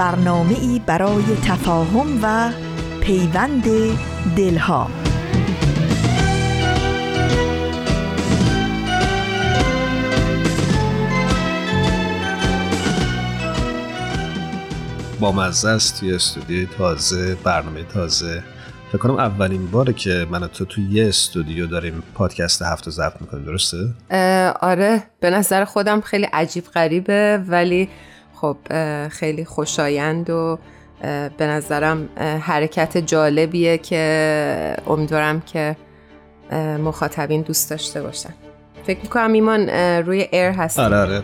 برنامه 0.00 0.58
ای 0.60 0.80
برای 0.86 1.24
تفاهم 1.44 2.18
و 2.22 2.52
پیوند 3.00 3.64
دلها. 4.36 4.90
با 15.20 15.32
مزه 15.32 15.68
است 15.68 16.00
توی 16.00 16.14
استودیوی 16.14 16.66
تازه 16.78 17.34
برنامه 17.34 17.82
تازه. 17.82 18.42
فکر 18.88 18.98
کنم 18.98 19.16
اولین 19.16 19.70
باره 19.70 19.92
که 19.92 20.26
من 20.30 20.46
تو 20.46 20.64
توی 20.64 20.84
یه 20.90 21.08
استودیو 21.08 21.66
داریم 21.66 22.02
پادکست 22.14 22.62
هفته 22.62 22.90
ضبط 22.90 23.20
می‌کنیم 23.20 23.44
درسته؟ 23.44 23.76
آره. 24.60 25.02
به 25.20 25.30
نظر 25.30 25.64
خودم 25.64 26.00
خیلی 26.00 26.24
عجیب 26.24 26.64
غریبه 26.64 27.44
ولی 27.48 27.88
خب 28.40 28.56
خیلی 29.08 29.44
خوشایند 29.44 30.30
و 30.30 30.58
به 31.36 31.46
نظرم 31.46 32.08
حرکت 32.40 32.98
جالبیه 32.98 33.78
که 33.78 34.76
امیدوارم 34.86 35.40
که 35.40 35.76
مخاطبین 36.84 37.42
دوست 37.42 37.70
داشته 37.70 38.02
باشن. 38.02 38.34
فکر 38.84 39.00
می‌کنم 39.02 39.32
ایمان 39.32 39.68
روی 40.06 40.28
ایر 40.32 40.50
هست 40.50 40.78
آره 40.78 40.96
آره. 40.96 41.22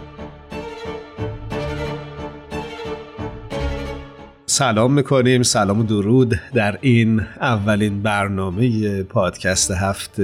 سلام 4.47 4.93
می‌کنیم. 4.93 5.43
سلام 5.43 5.81
و 5.81 5.83
درود 5.83 6.41
در 6.55 6.79
این 6.81 7.21
اولین 7.41 8.03
برنامه 8.03 9.03
پادکست 9.03 9.71
هفت 9.71 10.21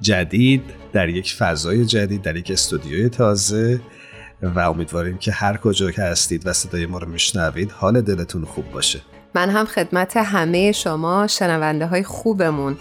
جدید 0.00 0.62
در 0.92 1.08
یک 1.08 1.34
فضای 1.34 1.84
جدید 1.84 2.22
در 2.22 2.36
یک 2.36 2.50
استودیوی 2.50 3.08
تازه. 3.08 3.80
و 4.42 4.58
امیدواریم 4.58 5.18
که 5.18 5.32
هر 5.32 5.56
کجا 5.56 5.90
که 5.90 6.02
هستید 6.02 6.46
و 6.46 6.52
صدای 6.52 6.86
ما 6.86 6.98
رو 6.98 7.08
میشنوید 7.08 7.72
حال 7.72 8.00
دلتون 8.00 8.44
خوب 8.44 8.70
باشه. 8.70 9.00
من 9.34 9.50
هم 9.50 9.66
خدمت 9.66 10.16
همه 10.16 10.72
شما 10.72 11.26
شنونده 11.26 11.86
های 11.86 12.02
خوبمون. 12.02 12.76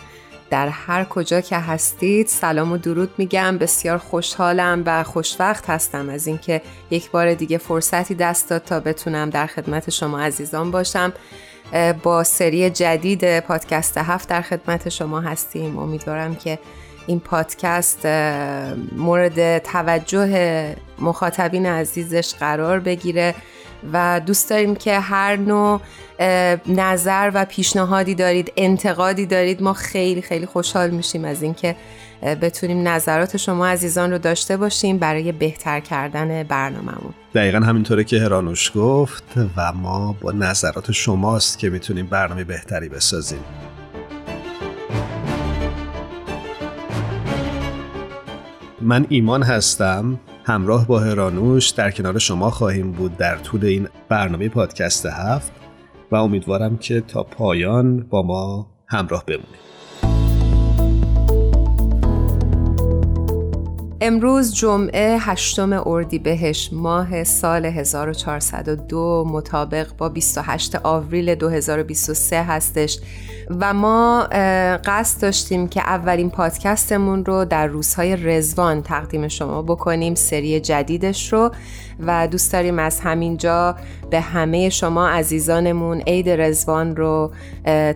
در 0.50 0.68
هر 0.68 1.04
کجا 1.04 1.42
که 1.42 1.58
هستید 1.58 2.28
سلام 2.28 2.72
و 2.72 2.78
درود 2.78 3.10
میگم. 3.18 3.58
بسیار 3.58 3.98
خوشحالم 3.98 4.84
و 4.86 5.04
خوشوقت 5.04 5.70
هستم 5.70 6.10
از 6.10 6.28
اینکه 6.28 6.62
یک 6.92 7.12
بار 7.12 7.34
دیگه 7.34 7.58
فرصتی 7.58 8.16
دست 8.16 8.50
داد 8.50 8.64
تا 8.64 8.80
بتونم 8.80 9.30
در 9.30 9.48
خدمت 9.48 9.90
شما 9.90 10.20
عزیزان 10.20 10.72
باشم. 10.72 11.14
با 12.04 12.24
سری 12.24 12.70
جدید 12.70 13.40
پادکست 13.40 13.98
هفت 13.98 14.30
در 14.30 14.42
خدمت 14.42 14.90
شما 14.90 15.22
هستیم. 15.22 15.78
امیدوارم 15.78 16.36
که 16.36 16.60
این 17.08 17.20
پادکست 17.20 18.06
مورد 18.96 19.58
توجه 19.58 20.76
مخاطبین 21.02 21.66
عزیزش 21.66 22.34
قرار 22.40 22.80
بگیره 22.80 23.36
و 23.94 24.22
دوست 24.26 24.50
داریم 24.50 24.76
که 24.76 25.00
هر 25.00 25.36
نوع 25.36 25.82
نظر 26.68 27.32
و 27.34 27.46
پیشنهادی 27.46 28.16
دارید 28.16 28.54
انتقادی 28.58 29.26
دارید 29.26 29.64
ما 29.64 29.74
خیلی 29.74 30.22
خیلی 30.22 30.46
خوشحال 30.46 30.90
میشیم 30.90 31.26
از 31.26 31.44
اینکه 31.44 31.76
بتونیم 32.42 32.88
نظرات 32.88 33.38
شما 33.38 33.68
عزیزان 33.68 34.12
رو 34.12 34.18
داشته 34.18 34.58
باشیم 34.58 34.98
برای 34.98 35.32
بهتر 35.32 35.80
کردن 35.80 36.44
برنامهمون. 36.44 37.14
دقیقا 37.36 37.60
همینطوره 37.60 38.04
که 38.04 38.20
هرانوش 38.20 38.72
گفت 38.76 39.24
و 39.58 39.74
ما 39.74 40.16
با 40.22 40.32
نظرات 40.32 40.92
شماست 40.92 41.60
که 41.60 41.70
می‌تونیم 41.70 42.06
برنامه 42.08 42.44
بهتری 42.44 42.90
بسازیم. 42.90 43.44
من 48.82 49.06
ایمان 49.10 49.44
هستم. 49.44 50.20
همراه 50.50 50.88
با 50.88 51.00
هرانوش 51.00 51.70
در 51.70 51.92
کنار 51.92 52.20
شما 52.20 52.50
خواهیم 52.50 52.92
بود 52.92 53.18
در 53.18 53.38
طول 53.38 53.66
این 53.66 53.88
برنامه 54.10 54.50
پادکست 54.50 55.06
هفت 55.06 55.52
و 56.12 56.16
امیدوارم 56.16 56.78
که 56.78 57.02
تا 57.02 57.24
پایان 57.24 58.00
با 58.10 58.22
ما 58.22 58.68
همراه 58.88 59.26
بمونید. 59.26 59.69
امروز 64.02 64.54
جمعه 64.54 65.18
هشتم 65.20 65.84
اردیبهشت 65.86 66.74
ماه 66.74 67.24
سال 67.24 67.66
1402 67.66 69.26
مطابق 69.28 69.88
با 69.98 70.10
28 70.10 70.76
آوریل 70.84 71.36
2023 71.36 72.44
هستش. 72.44 73.00
و 73.50 73.74
ما 73.74 74.28
قصد 74.86 75.22
داشتیم 75.22 75.68
که 75.68 75.82
اولین 75.82 76.30
پادکستمون 76.30 77.26
رو 77.26 77.46
در 77.46 77.68
روزهای 77.68 78.16
رزوان 78.16 78.84
تقدیم 78.84 79.28
شما 79.28 79.62
بکنیم 79.62 80.16
سری 80.16 80.60
جدیدش 80.60 81.34
رو. 81.34 81.52
و 82.00 82.28
دوست 82.28 82.54
داریم 82.54 82.80
از 82.80 83.00
همینجا 83.00 83.76
به 84.10 84.20
همه 84.20 84.70
شما 84.70 85.08
عزیزانمون 85.08 86.02
عید 86.02 86.30
رزوان 86.30 86.96
رو 86.96 87.32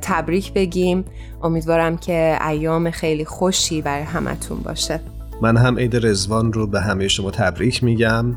تبریک 0.01 0.53
بگیم. 0.53 1.05
امیدوارم 1.43 1.97
که 1.97 2.39
ایام 2.47 2.91
خیلی 2.91 3.25
خوشی 3.25 3.81
برای 3.81 4.03
همتون 4.03 4.57
باشه. 4.57 5.12
من 5.41 5.57
هم 5.57 5.79
عید 5.79 6.05
رزوان 6.05 6.53
رو 6.53 6.67
به 6.67 6.81
همه 6.81 7.07
شما 7.07 7.31
تبریک 7.31 7.83
میگم 7.83 8.35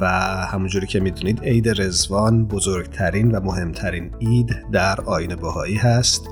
و 0.00 0.06
همونجوری 0.46 0.86
که 0.86 1.00
می‌دونید 1.00 1.40
عید 1.42 1.82
رزوان 1.82 2.46
بزرگترین 2.46 3.30
و 3.30 3.40
مهمترین 3.40 4.10
عید 4.20 4.56
در 4.72 5.00
آین 5.00 5.34
باهایی 5.34 5.76
هست 5.76 6.28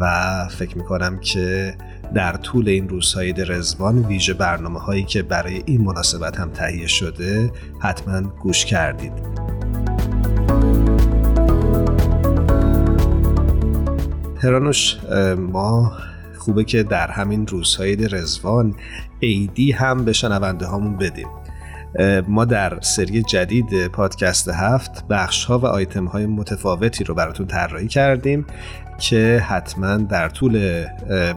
و 0.00 0.46
فکر 0.50 0.78
می‌کنم 0.78 1.18
که 1.18 1.74
در 2.14 2.32
طول 2.32 2.68
این 2.68 2.88
روزهای 2.88 3.26
عید 3.26 3.40
رزوان 3.40 3.98
ویژه 3.98 4.34
برنامه 4.34 4.80
هایی 4.80 5.04
که 5.04 5.22
برای 5.22 5.62
این 5.66 5.80
مناسبت 5.80 6.40
هم 6.40 6.50
تهیه 6.50 6.86
شده 6.86 7.50
حتما 7.80 8.20
گوش 8.20 8.64
کردید. 8.64 9.12
هرانوش 14.42 14.96
ما 15.38 15.92
خوبه 16.40 16.64
که 16.64 16.82
در 16.82 17.10
همین 17.10 17.46
روزهای 17.46 17.96
رزوان 17.96 18.74
ایدی 19.20 19.72
هم 19.72 20.04
به 20.04 20.12
شنونده 20.12 20.66
هامون 20.66 20.96
بدیم. 20.96 21.28
ما 22.28 22.44
در 22.44 22.80
سری 22.80 23.22
جدید 23.22 23.86
پادکست 23.86 24.48
هفت 24.48 25.08
بخش 25.08 25.44
ها 25.44 25.58
و 25.58 25.66
آیتم 25.66 26.04
های 26.04 26.26
متفاوتی 26.26 27.04
رو 27.04 27.14
براتون 27.14 27.46
طراحی 27.46 27.88
کردیم 27.88 28.46
که 28.98 29.44
حتما 29.48 29.96
در 29.96 30.28
طول 30.28 30.84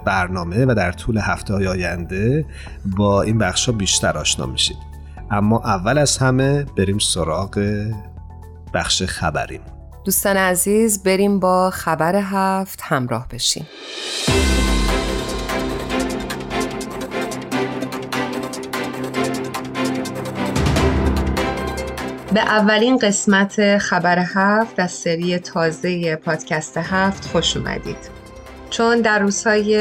برنامه 0.06 0.66
و 0.66 0.74
در 0.76 0.92
طول 0.92 1.18
هفته 1.18 1.54
های 1.54 1.68
آینده 1.68 2.46
با 2.86 3.22
این 3.22 3.38
بخش 3.38 3.66
ها 3.66 3.72
بیشتر 3.72 4.18
آشنا 4.18 4.46
میشید. 4.46 4.78
اما 5.32 5.60
اول 5.60 5.98
از 5.98 6.18
همه 6.18 6.64
بریم 6.78 7.00
سراغ 7.00 7.86
بخش 8.74 9.04
خبریم. 9.04 9.62
دوستان 10.06 10.38
عزیز 10.38 11.04
بریم 11.04 11.40
با 11.40 11.70
خبر 11.70 12.16
هفت 12.16 12.80
همراه 12.84 13.28
بشیم. 13.28 13.66
به 22.34 22.40
اولین 22.40 22.98
قسمت 22.98 23.78
خبر 23.78 24.20
هفت 24.20 24.80
از 24.80 24.92
سری 24.92 25.40
تازه 25.40 26.16
پادکست 26.16 26.78
هفت 26.78 27.26
خوش 27.26 27.58
اومدید. 27.58 27.98
چون 28.70 29.02
در 29.02 29.20
روزهای 29.20 29.76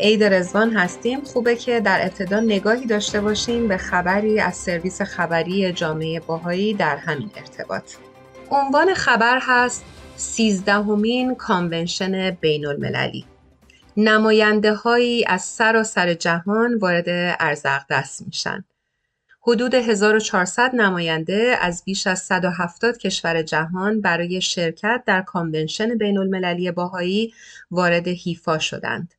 عید 0.00 0.24
رضوان 0.24 0.76
هستیم 0.76 1.20
خوبه 1.24 1.56
که 1.56 1.80
در 1.80 2.00
ابتدا 2.02 2.40
نگاهی 2.40 2.86
داشته 2.86 3.20
باشیم 3.20 3.68
به 3.68 3.76
خبری 3.76 4.40
از 4.40 4.56
سرویس 4.56 5.02
خبری 5.02 5.72
جامعه 5.72 6.20
بهایی 6.20 6.74
در 6.74 6.96
همین 6.96 7.30
ارتباط. 7.36 7.92
عنوان 8.50 8.94
خبر 8.94 9.38
هست 9.42 9.84
سیزدهمین 10.16 11.34
convention 11.34 12.30
بین 12.30 12.66
المللی 12.66 13.24
نماینده 13.96 14.74
هایی 14.74 15.24
از 15.26 15.42
سراسر 15.42 16.14
جهان 16.14 16.78
وارد 16.78 17.36
ارض 17.40 17.80
اقدس 17.90 18.22
میشن. 18.26 18.64
حدود 19.48 19.74
1400 19.74 20.74
نماینده 20.74 21.56
از 21.60 21.82
بیش 21.84 22.06
از 22.06 22.18
170 22.18 22.98
کشور 22.98 23.42
جهان 23.42 24.00
برای 24.00 24.40
شرکت 24.40 25.02
در 25.06 25.22
convention 25.22 25.98
بین 25.98 26.18
المللی 26.18 26.70
بهایی 26.70 27.34
وارد 27.70 28.08
حیفا 28.08 28.58
شدند. 28.58 29.14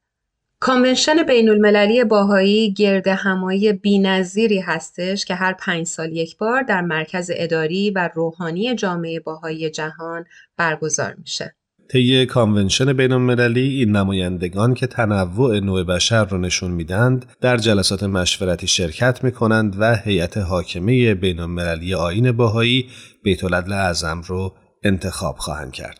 convention 0.59 1.23
بین 1.23 1.49
المللی 1.49 2.03
بهایی 2.03 2.73
گرد 2.73 3.07
همایی 3.07 3.73
بینظیری 3.73 4.59
هستش 4.59 5.25
که 5.25 5.35
هر 5.35 5.53
پنج 5.53 5.87
سال 5.87 6.11
یک 6.11 6.37
بار 6.37 6.61
در 6.61 6.81
مرکز 6.81 7.31
اداری 7.33 7.91
و 7.91 8.09
روحانی 8.13 8.75
جامعه 8.75 9.19
بهایی 9.19 9.69
جهان 9.69 10.25
برگزار 10.57 11.15
میشه. 11.17 11.55
طی 11.91 12.25
convention 12.25 12.93
بین 12.93 13.11
المللی 13.11 13.69
این 13.69 13.91
نمایندگان 13.91 14.73
که 14.73 14.87
تنوع 14.87 15.59
نوع 15.59 15.83
بشر 15.83 16.25
رو 16.25 16.37
نشون 16.37 16.71
میدند 16.71 17.25
در 17.41 17.57
جلسات 17.57 18.03
مشورتی 18.03 18.67
شرکت 18.67 19.23
می‌کنند 19.23 19.75
و 19.79 19.95
هیئت 19.95 20.37
حاکمه 20.37 21.13
بین 21.13 21.39
المللی 21.39 21.93
آیین 21.93 22.31
بهایی 22.31 22.89
بیت 23.23 23.43
اعظم 23.53 24.21
رو 24.21 24.55
انتخاب 24.83 25.37
خواهند 25.37 25.71
کرد. 25.71 25.99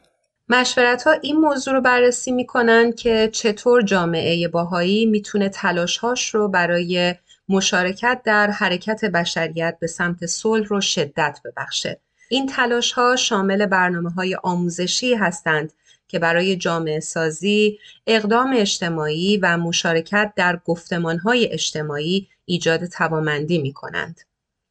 مشورت 0.50 1.04
ها 1.04 1.12
این 1.22 1.36
موضوع 1.36 1.74
رو 1.74 1.82
بررسی 1.82 2.32
می‌کنن 2.32 2.92
که 2.92 3.30
چطور 3.34 3.82
جامعه 3.82 4.48
باهایی 4.48 5.06
می‌تونه 5.06 5.50
تلاشهاش 5.50 6.30
رو 6.30 6.50
برای 6.50 7.16
مشارکت 7.50 8.22
در 8.26 8.52
حرکت 8.52 9.06
بشریت 9.06 9.78
به 9.82 9.88
سمت 9.88 10.26
صلح 10.26 10.68
رو 10.68 10.82
شدت 10.82 11.40
ببخشه. 11.46 12.02
این 12.32 12.48
تلاش 12.48 12.92
ها 12.92 13.16
شامل 13.16 13.66
برنامه 13.66 14.10
های 14.12 14.36
آموزشی 14.44 15.14
هستند 15.14 15.74
که 16.10 16.20
برای 16.20 16.56
جامعه 16.56 17.00
سازی، 17.00 17.80
اقدام 18.08 18.54
اجتماعی 18.56 19.38
و 19.38 19.58
مشارکت 19.58 20.34
در 20.36 20.60
گفتمان 20.66 21.18
های 21.18 21.52
اجتماعی 21.52 22.28
ایجاد 22.46 22.86
توامندی 22.86 23.58
می 23.58 23.74
کنند. 23.74 24.20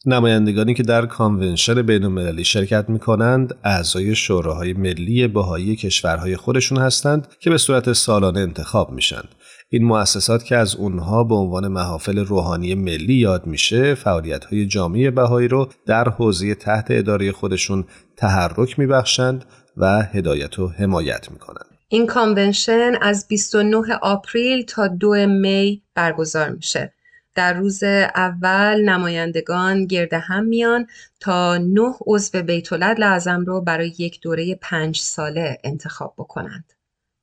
نمایندگانی 0.06 0.74
که 0.74 0.82
در 0.82 1.06
convention 1.06 1.82
بین 1.82 2.04
المللی 2.04 2.44
شرکت 2.44 2.84
می 2.88 2.98
کنند 2.98 3.54
اعضای 3.64 4.14
شوراهای 4.14 4.72
ملی 4.72 5.28
بهایی 5.28 5.76
کشورهای 5.76 6.36
خودشون 6.36 6.78
هستند 6.78 7.28
که 7.40 7.50
به 7.50 7.58
صورت 7.58 7.92
سالانه 7.92 8.40
انتخاب 8.40 8.92
میشن. 8.92 9.22
این 9.70 9.84
مؤسسات 9.84 10.44
که 10.44 10.56
از 10.56 10.76
اونها 10.76 11.24
به 11.24 11.34
عنوان 11.34 11.68
محافل 11.68 12.18
روحانی 12.18 12.74
ملی 12.74 13.14
یاد 13.14 13.46
میشه 13.46 13.94
فعالیت 13.94 14.44
های 14.44 14.66
جامعه 14.66 15.10
بهایی 15.10 15.48
رو 15.48 15.68
در 15.86 16.08
حوزه 16.08 16.54
تحت 16.54 16.86
اداره 16.90 17.32
خودشون 17.32 17.84
تحرک 18.16 18.78
میبخشند 18.78 19.44
و 19.78 20.02
هدایت 20.02 20.58
و 20.58 20.68
حمایت 20.68 21.30
می‌کنند. 21.30 21.66
این 21.88 22.06
convention 22.06 22.92
از 23.00 23.26
29 23.28 23.94
April 24.02 24.64
تا 24.64 24.88
2 24.88 25.26
May 25.26 25.82
برگزار 25.94 26.50
میشه. 26.50 26.92
در 27.34 27.52
روز 27.52 27.82
اول 28.14 28.82
نمایندگان 28.84 29.86
گرد 29.86 30.14
هم 30.14 30.44
میان 30.44 30.86
تا 31.20 31.56
نه 31.56 31.94
عضو 32.06 32.42
بیت 32.42 32.72
لازم 32.72 33.44
رو 33.46 33.60
برای 33.60 33.92
یک 33.98 34.20
دوره 34.20 34.54
پنج 34.54 34.98
ساله 34.98 35.58
انتخاب 35.64 36.14
بکنند. 36.18 36.72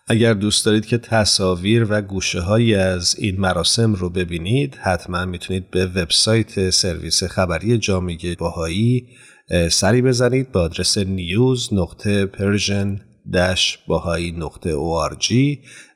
اگر 0.07 0.33
دوست 0.33 0.65
دارید 0.65 0.85
که 0.85 0.97
تصاویر 0.97 1.85
و 1.89 2.01
گوشه 2.01 2.39
هایی 2.39 2.75
از 2.75 3.15
این 3.19 3.39
مراسم 3.39 3.93
رو 3.93 4.09
ببینید 4.09 4.75
حتما 4.75 5.25
می‌تونید 5.25 5.71
به 5.71 5.85
وبسایت 5.85 6.69
سرویس 6.69 7.23
خبری 7.23 7.77
جامعه 7.77 8.35
بهایی 8.35 9.07
سری 9.71 10.01
بزنید 10.01 10.51
با 10.51 10.61
آدرس 10.61 10.97
news 10.97 11.69
نقطه 11.73 12.25
Persian 12.25 12.99
Bahai 13.87 14.31
نقطه 14.31 14.73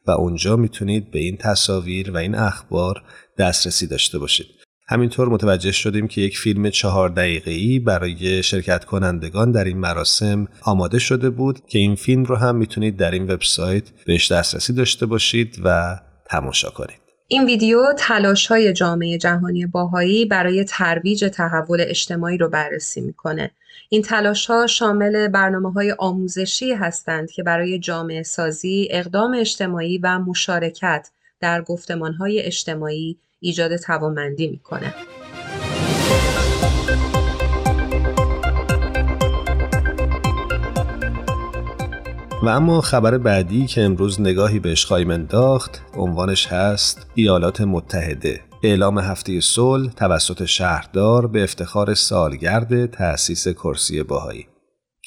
و 0.07 0.11
اونجا 0.11 0.55
می‌تونید 0.55 1.11
به 1.11 1.19
این 1.19 1.37
تصاویر 1.37 2.11
و 2.11 2.17
این 2.17 2.35
اخبار 2.35 3.03
دسترسی 3.37 3.87
داشته 3.87 4.19
باشید. 4.19 4.47
همینطور 4.87 5.29
متوجه 5.29 5.71
شدیم 5.71 6.07
که 6.07 6.21
یک 6.21 6.37
فیلم 6.37 6.69
چهار 6.69 7.09
دقیقه‌ای 7.09 7.79
برای 7.79 8.43
شرکت 8.43 8.85
کنندگان 8.85 9.51
در 9.51 9.63
این 9.63 9.77
مراسم 9.77 10.47
آماده 10.61 10.99
شده 10.99 11.29
بود 11.29 11.59
که 11.67 11.79
این 11.79 11.95
فیلم 11.95 12.23
رو 12.23 12.35
هم 12.35 12.55
می‌تونید 12.55 12.97
در 12.97 13.11
این 13.11 13.31
وبسایت 13.31 13.83
بهش 14.05 14.31
دسترسی 14.31 14.73
داشته 14.73 15.05
باشید 15.05 15.61
و 15.63 15.99
تماشا 16.29 16.69
کنید. 16.69 16.98
این 17.31 17.45
ویدیو 17.45 17.93
تلاش 17.97 18.47
های 18.47 18.73
جامعه 18.73 19.17
جهانی 19.17 19.65
باهایی 19.65 20.25
برای 20.25 20.63
ترویج 20.63 21.25
تحول 21.33 21.81
اجتماعی 21.81 22.37
رو 22.37 22.49
بررسی 22.49 23.01
می‌کنه. 23.01 23.51
این 23.89 24.01
تلاش 24.01 24.45
ها 24.45 24.67
شامل 24.67 25.27
برنامه 25.27 25.71
های 25.71 25.91
آموزشی 25.91 26.73
هستند 26.73 27.31
که 27.31 27.43
برای 27.43 27.79
جامعه 27.79 28.23
سازی، 28.23 28.87
اقدام 28.91 29.33
اجتماعی 29.33 29.97
و 29.97 30.19
مشارکت 30.19 31.09
در 31.39 31.61
گفتمان 31.61 32.13
های 32.13 32.41
اجتماعی 32.41 33.17
ایجاد 33.39 33.75
توانمندی 33.77 34.47
می‌کنه. 34.47 34.93
و 42.43 42.47
اما 42.47 42.81
خبر 42.81 43.17
بعدی 43.17 43.65
که 43.65 43.81
امروز 43.81 44.21
نگاهی 44.21 44.59
بهش 44.59 44.85
خواهیم 44.85 45.09
انداخت 45.11 45.81
عنوانش 45.93 46.47
هست 46.47 47.07
ایالات 47.15 47.61
متحده. 47.61 48.41
اعلام 48.63 48.99
هفته 48.99 49.41
صلح 49.41 49.91
توسط 49.91 50.45
شهردار 50.45 51.27
به 51.27 51.43
افتخار 51.43 51.93
سالگرد 51.93 52.85
تأسیس 52.85 53.47
کرسی 53.47 54.03
باهایی 54.03 54.47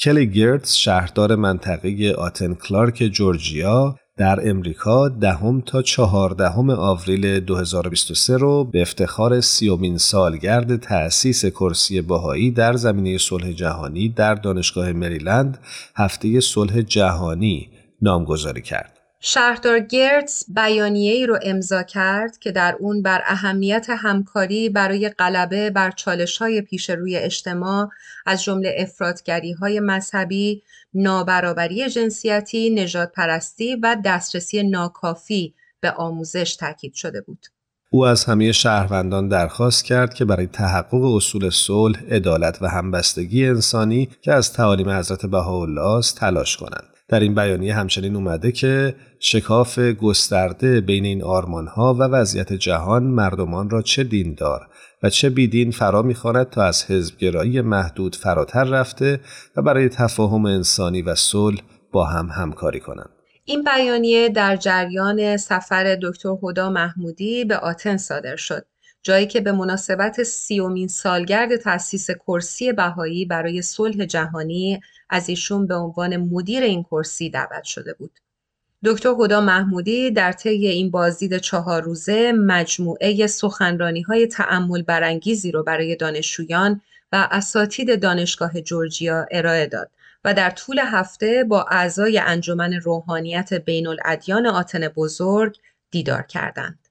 کلی 0.05 0.31
گرتز 0.31 0.73
شهردار 0.73 1.37
منطقه 1.37 2.15
آتن 2.19 2.55
کلارک 2.55 2.95
جورجیا 2.95 3.97
در 4.23 4.51
امریکا 4.51 5.09
دهم 5.09 5.61
تا 5.61 5.83
چهاردهم 5.83 6.71
آوریل 6.71 7.41
2023 7.41 8.37
رو 8.37 8.65
به 8.65 8.83
افتخار 8.83 9.41
سیومین 9.41 9.99
سالگرد 9.99 10.77
تأسیس 10.77 11.45
کرسی 11.45 12.01
باهایی 12.01 12.51
در 12.51 12.73
زمینه 12.73 13.19
صلح 13.19 13.53
جهانی 13.53 14.09
در 14.09 14.35
دانشگاه 14.35 14.93
مریلند 14.93 15.59
هفته 15.97 16.41
صلح 16.41 16.81
جهانی 16.81 17.71
نامگذاری 18.03 18.63
کرد. 18.63 18.99
شهردار 19.21 19.81
گرتز 19.81 20.45
بیانیه 20.55 21.13
ای 21.13 21.27
رو 21.27 21.39
امضا 21.43 21.83
کرد 21.83 22.39
که 22.39 22.53
در 22.53 22.77
اون 22.81 23.03
بر 23.03 23.23
اهمیت 23.27 23.87
همکاری 23.91 24.69
برای 24.69 25.09
غلبه 25.09 25.71
بر 25.71 25.91
چالش 25.91 26.39
های 26.39 26.61
پیش 26.61 26.91
روی 26.91 27.17
اجتماع 27.17 27.89
از 28.27 28.45
جمله 28.45 28.75
افرادگری 28.79 29.53
های 29.53 29.81
مذهبی، 29.81 30.63
نابرابری 30.95 31.91
جنسیتی، 31.91 32.71
نجات 32.71 33.13
پرستی 33.13 33.77
و 33.77 33.97
دسترسی 34.05 34.63
ناکافی 34.63 35.55
به 35.81 35.91
آموزش 35.91 36.57
تاکید 36.57 36.95
شده 36.95 37.21
بود. 37.21 37.47
او 37.91 38.07
از 38.07 38.25
همه 38.25 38.53
شهروندان 38.53 39.29
درخواست 39.29 39.85
کرد 39.85 40.15
که 40.15 40.25
برای 40.25 40.47
تحقق 40.47 41.05
اصول 41.05 41.51
صلح، 41.51 42.05
عدالت 42.11 42.63
و 42.63 42.69
همبستگی 42.69 43.47
انسانی 43.47 44.09
که 44.23 44.33
از 44.33 44.53
تعالیم 44.53 44.89
حضرت 44.89 45.27
بهاءالله 45.27 45.87
است 45.87 46.17
تلاش 46.17 46.57
کنند. 46.57 46.92
در 47.13 47.21
این 47.21 47.35
بیانیه 47.35 47.75
همچنین 47.75 48.17
اومده 48.17 48.53
که 48.53 48.95
شکاف 49.19 49.79
گسترده 49.79 50.81
بین 50.81 51.05
این 51.05 51.23
آرمانها 51.23 51.95
و 51.95 52.03
وضعیت 52.03 52.53
جهان 52.53 53.03
مردمان 53.03 53.71
را 53.71 53.83
چه 53.83 54.05
دیندار 54.05 54.69
و 55.03 55.11
چه 55.11 55.31
بیدین 55.31 55.71
فرا 55.71 56.03
می‌خواند 56.03 56.51
تا 56.51 56.63
از 56.63 56.91
حزبگرایی 56.91 57.61
محدود 57.61 58.17
فراتر 58.17 58.65
رفته 58.65 59.21
و 59.57 59.63
برای 59.63 59.89
تفاهم 59.89 60.47
انسانی 60.47 61.03
و 61.03 61.15
صلح 61.15 61.61
با 61.93 62.05
هم 62.05 62.27
همکاری 62.27 62.81
کنند. 62.81 63.11
این 63.45 63.65
بیانیه 63.65 64.29
در 64.29 64.57
جریان 64.57 65.37
سفر 65.37 65.99
دکتر 66.03 66.35
هدا 66.43 66.71
محمودی 66.71 67.45
به 67.45 67.57
آتن 67.57 67.97
صادر 67.97 68.37
شد. 68.37 68.67
جایی 69.03 69.27
که 69.27 69.41
به 69.41 69.53
مناسبت 69.53 70.23
سیومین 70.23 70.89
سالگرد 70.89 71.57
تأسیس 71.57 72.11
کرسی 72.11 72.73
بهایی 72.73 73.25
برای 73.25 73.63
صلح 73.63 74.05
جهانی 74.05 74.81
از 75.13 75.29
ایشون 75.29 75.67
به 75.67 75.75
عنوان 75.75 76.17
مدیر 76.17 76.63
این 76.63 76.83
کرسی 76.83 77.31
دعوت 77.31 77.65
شده 77.65 77.95
بود. 77.95 78.21
دکتر 78.85 79.15
هدا 79.21 79.41
محمودی 79.41 80.11
در 80.11 80.33
طی 80.33 80.67
این 80.67 80.91
بازدید 80.91 81.39
چهار 81.39 81.83
روزه 81.83 82.33
مجموعه 82.33 83.27
سخنرانی 83.27 84.03
های 84.03 84.27
تعمل 84.27 84.83
برانگیزی 84.83 85.53
رو 85.53 85.63
برای 85.63 85.97
دانشجویان 85.97 86.81
و 87.13 87.29
اساتید 87.31 88.03
دانشگاه 88.03 88.61
جورجیا 88.61 89.27
ارائه 89.31 89.67
داد 89.67 89.91
و 90.25 90.35
در 90.35 90.51
طول 90.51 90.79
هفته 90.79 91.45
با 91.45 91.67
اعضای 91.71 92.19
انجمن 92.19 92.73
روحانیت 92.73 93.55
بین 93.55 93.87
الادیان 93.87 94.47
آتن 94.47 94.89
بزرگ 94.89 95.57
دیدار 95.91 96.23
کردند. 96.23 96.82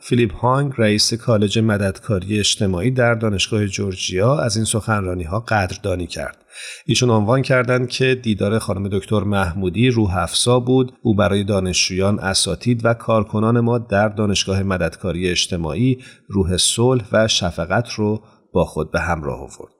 فیلیپ 0.00 0.34
هانگ 0.34 0.72
رئیس 0.78 1.14
کالج 1.14 1.58
مددکاری 1.58 2.38
اجتماعی 2.38 2.90
در 2.90 3.14
دانشگاه 3.14 3.66
جورجیا 3.66 4.38
از 4.38 4.56
این 4.56 4.64
سخنرانی 4.64 5.24
ها 5.24 5.40
قدردانی 5.40 6.06
کرد. 6.06 6.44
ایشون 6.86 7.10
عنوان 7.10 7.42
کردند 7.42 7.88
که 7.88 8.14
دیدار 8.14 8.58
خانم 8.58 8.88
دکتر 8.88 9.20
محمودی 9.20 9.90
روح 9.90 10.16
افزا 10.16 10.60
بود 10.60 10.92
او 11.02 11.14
برای 11.14 11.44
دانشجویان 11.44 12.18
اساتید 12.18 12.84
و 12.84 12.94
کارکنان 12.94 13.60
ما 13.60 13.78
در 13.78 14.08
دانشگاه 14.08 14.62
مددکاری 14.62 15.28
اجتماعی 15.28 15.98
روح 16.28 16.56
صلح 16.56 17.04
و 17.12 17.28
شفقت 17.28 17.90
رو 17.90 18.22
با 18.52 18.64
خود 18.64 18.90
به 18.90 19.00
همراه 19.00 19.38
آورد 19.38 19.77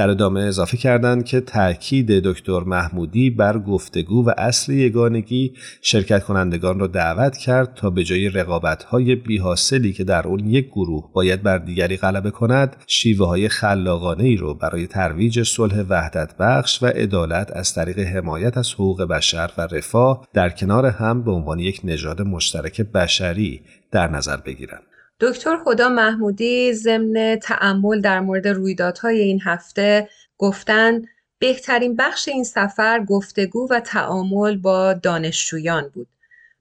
در 0.00 0.10
ادامه 0.10 0.40
اضافه 0.40 0.76
کردند 0.76 1.24
که 1.24 1.40
تاکید 1.40 2.10
دکتر 2.10 2.60
محمودی 2.60 3.30
بر 3.30 3.58
گفتگو 3.58 4.26
و 4.26 4.32
اصل 4.38 4.72
یگانگی 4.72 5.52
شرکت 5.82 6.24
کنندگان 6.24 6.80
را 6.80 6.86
دعوت 6.86 7.36
کرد 7.36 7.74
تا 7.74 7.90
به 7.90 8.04
جای 8.04 8.28
رقابت‌های 8.28 9.14
بیحاصلی 9.14 9.92
که 9.92 10.04
در 10.04 10.28
اون 10.28 10.46
یک 10.46 10.66
گروه 10.66 11.10
باید 11.12 11.42
بر 11.42 11.58
دیگری 11.58 11.96
غلبه 11.96 12.30
کند 12.30 12.76
شیوه 12.86 13.26
های 13.26 13.48
خلاقانه 13.48 14.24
ای 14.24 14.36
رو 14.36 14.54
برای 14.54 14.86
ترویج 14.86 15.42
صلح 15.42 15.80
وحدت 15.88 16.36
بخش 16.38 16.82
و 16.82 16.86
عدالت 16.86 17.50
از 17.56 17.74
طریق 17.74 17.98
حمایت 17.98 18.58
از 18.58 18.72
حقوق 18.74 19.02
بشر 19.02 19.50
و 19.58 19.60
رفاه 19.60 20.28
در 20.34 20.50
کنار 20.50 20.86
هم 20.86 21.22
به 21.22 21.30
عنوان 21.30 21.58
یک 21.58 21.80
نژاد 21.84 22.22
مشترک 22.22 22.80
بشری 22.80 23.60
در 23.90 24.10
نظر 24.10 24.36
بگیرن 24.36 24.80
دکتر 25.20 25.56
خدا 25.64 25.88
محمودی 25.88 26.72
ضمن 26.72 27.38
تعمل 27.42 28.00
در 28.00 28.20
مورد 28.20 28.48
رویدادهای 28.48 29.20
این 29.20 29.40
هفته 29.44 30.08
گفتن 30.38 31.02
بهترین 31.38 31.96
بخش 31.96 32.28
این 32.28 32.44
سفر 32.44 33.04
گفتگو 33.04 33.68
و 33.70 33.80
تعامل 33.80 34.56
با 34.56 34.92
دانشجویان 34.92 35.90
بود. 35.94 36.08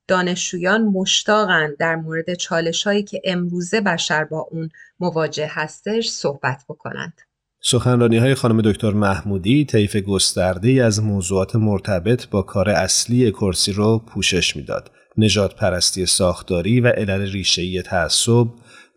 دانشجویان 0.07 0.81
مشتاقند 0.81 1.77
در 1.77 1.95
مورد 1.95 2.33
چالش 2.33 2.83
هایی 2.83 3.03
که 3.03 3.21
امروزه 3.23 3.81
بشر 3.81 4.23
با 4.23 4.47
اون 4.51 4.69
مواجه 4.99 5.47
هستش 5.49 6.09
صحبت 6.09 6.65
بکنند. 6.69 7.21
سخنرانی 7.61 8.17
های 8.17 8.35
خانم 8.35 8.61
دکتر 8.61 8.91
محمودی 8.91 9.65
طیف 9.65 9.95
گسترده 9.95 10.83
از 10.83 11.03
موضوعات 11.03 11.55
مرتبط 11.55 12.27
با 12.29 12.41
کار 12.41 12.69
اصلی 12.69 13.31
کرسی 13.31 13.71
رو 13.71 13.99
پوشش 13.99 14.55
می‌داد. 14.55 14.91
نجات 15.17 15.55
پرستی 15.55 16.05
ساختاری 16.05 16.81
و 16.81 16.87
علل 16.87 17.31
ریشه‌ای 17.31 17.81
تعصب، 17.81 18.47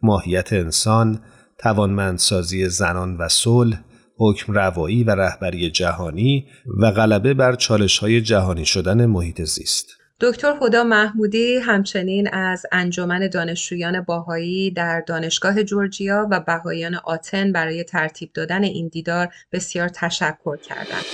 ماهیت 0.03 0.53
انسان، 0.53 1.21
توانمندسازی 1.59 2.69
زنان 2.69 3.17
و 3.17 3.29
صلح، 3.29 3.81
حکم 4.17 4.53
روایی 4.53 5.05
و 5.05 5.11
رهبری 5.11 5.71
جهانی 5.71 6.47
و 6.79 6.91
غلبه 6.91 7.35
بر 7.35 7.55
چالش 7.55 7.99
های 7.99 8.21
جهانی 8.21 8.65
شدن 8.65 9.07
محیط 9.07 9.43
زیست. 9.43 9.87
دکتر 10.21 10.55
خدا 10.61 10.85
محمودی 10.85 11.57
همچنین 11.57 12.29
از 12.33 12.67
انجمن 12.73 13.29
دانشجویان 13.29 14.01
باهایی 14.01 14.71
در 14.71 15.01
دانشگاه 15.01 15.63
جورجیا 15.63 16.29
و 16.31 16.41
بهاییان 16.41 16.95
آتن 16.95 17.53
برای 17.53 17.85
ترتیب 17.85 18.31
دادن 18.35 18.65
این 18.65 18.89
دیدار 18.89 19.29
بسیار 19.53 19.89
تشکر 19.89 20.57
کردند. 20.57 21.05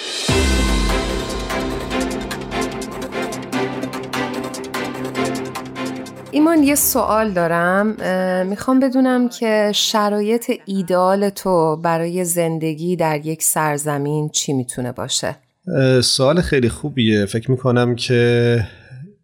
ایمان 6.32 6.62
یه 6.62 6.75
سوال 6.75 7.30
دارم 7.32 7.87
می‌خوام 8.47 8.80
بدونم 8.80 9.28
که 9.28 9.73
شرایط 9.75 10.52
ایدال 10.66 11.30
تو 11.30 11.76
برای 11.76 12.25
زندگی 12.25 12.97
در 12.97 13.26
یک 13.26 13.42
سرزمین 13.42 14.28
چی 14.28 14.52
می‌تونه 14.52 14.92
باشه؟ 14.92 15.37
سوال 16.02 16.40
خیلی 16.40 16.68
خوبیه 16.68 17.26
فکر 17.26 17.50
می‌کنم 17.50 17.94
که 17.94 18.61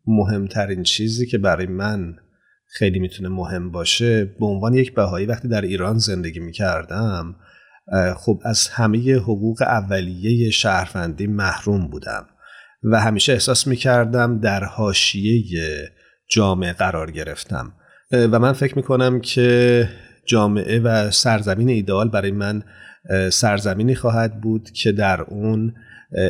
مهمترین 0.07 0.83
چیزی 0.83 1.27
که 1.27 1.39
برای 1.39 1.67
من 1.67 2.15
خیلی 2.67 2.99
می‌تونه 2.99 3.29
مهم 3.29 3.71
باشه 3.71 4.25
به 4.25 4.47
عنوان 4.47 4.75
یک 4.75 4.95
بهایی 4.95 5.27
وقتی 5.27 5.49
در 5.49 5.61
ایران 5.61 5.99
زندگی 5.99 6.41
می‌کردم 6.41 7.35
خب 8.17 8.41
از 8.45 8.69
همه 8.69 9.15
حقوق 9.15 9.63
اولیه 9.63 10.51
شهروندی 10.51 11.27
محروم 11.27 11.89
بودم 11.89 12.27
و 12.83 13.01
همیشه 13.01 13.33
احساس 13.33 13.67
می‌کردم 13.67 14.41
در 14.41 14.65
حاشیه 14.65 15.45
جامعه 16.29 16.73
قرار 16.73 17.11
گرفتم. 17.11 17.73
و 18.13 18.39
من 18.39 18.53
فکر 18.53 18.77
می‌کنم 18.77 19.21
که 19.21 19.89
جامعه 20.27 20.81
و 20.81 21.11
سرزمین 21.11 21.69
ایدئال 21.69 22.09
برای 22.09 22.31
من 22.31 22.63
سرزمینی 23.33 23.95
خواهد 23.95 24.41
بود 24.41 24.71
که 24.71 24.93
در 24.93 25.21
اون 25.21 25.75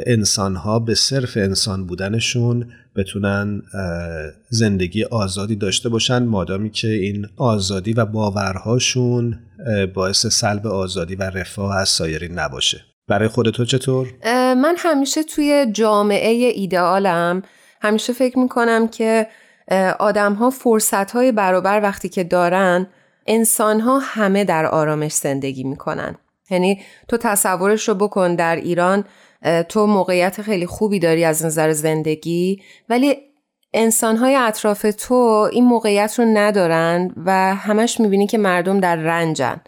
انسانها 0.07 0.79
به 0.79 0.95
صرف 0.95 1.37
انسان 1.37 1.87
بودنشون 1.87 2.73
بتونن 2.97 3.63
زندگی 4.49 5.05
آزادی 5.05 5.57
داشته 5.57 5.89
باشن 5.89 6.25
مادامی 6.25 6.71
که 6.71 6.89
این 6.89 7.27
آزادی 7.37 7.93
و 7.93 8.05
باورهاشون 8.05 9.39
باعث 9.95 10.27
سلب 10.27 10.67
آزادی 10.67 11.15
و 11.15 11.23
رفاه 11.23 11.77
از 11.77 11.89
سایرین 11.89 12.39
نباشه. 12.39 12.81
برای 13.09 13.29
خودتو 13.29 13.65
چطور؟ 13.65 14.09
من 14.55 14.75
همیشه 14.79 15.23
توی 15.23 15.67
جامعه 15.73 16.53
ایدئالم. 16.55 17.43
همیشه 17.83 18.13
فکر 18.13 18.39
می‌کنم 18.39 18.89
که 18.89 19.27
آدم 19.99 20.35
ها 20.35 20.51
فرصت 20.51 21.11
های 21.11 21.33
برابر 21.33 21.81
وقتی 21.83 22.09
که 22.09 22.25
دارن 22.25 22.87
انسان 23.27 23.81
ها 23.81 23.99
همه 23.99 24.45
در 24.45 24.67
آرامش 24.67 25.13
زندگی 25.13 25.65
می‌کنن. 25.65 26.17
یعنی 26.51 26.83
تو 27.09 27.17
تصورش 27.17 27.89
رو 27.89 27.95
بکن 27.95 28.35
در 28.35 28.57
ایران 28.57 29.05
تو 29.69 29.87
موقعیت 29.87 30.43
خیلی 30.43 30.67
خوبی 30.67 30.99
داری 30.99 31.25
از 31.25 31.45
نظر 31.45 31.73
زندگی 31.73 32.63
ولی 32.89 33.17
انسان 33.75 34.17
های 34.17 34.35
اطراف 34.37 34.87
تو 34.99 35.15
این 35.53 35.65
موقعیت 35.65 36.19
رو 36.19 36.25
ندارن 36.25 37.15
و 37.25 37.55
همش 37.55 38.01
می‌بینی 38.01 38.27
که 38.27 38.39
مردم 38.39 38.81
در 38.81 38.97
رنجن. 38.97 39.61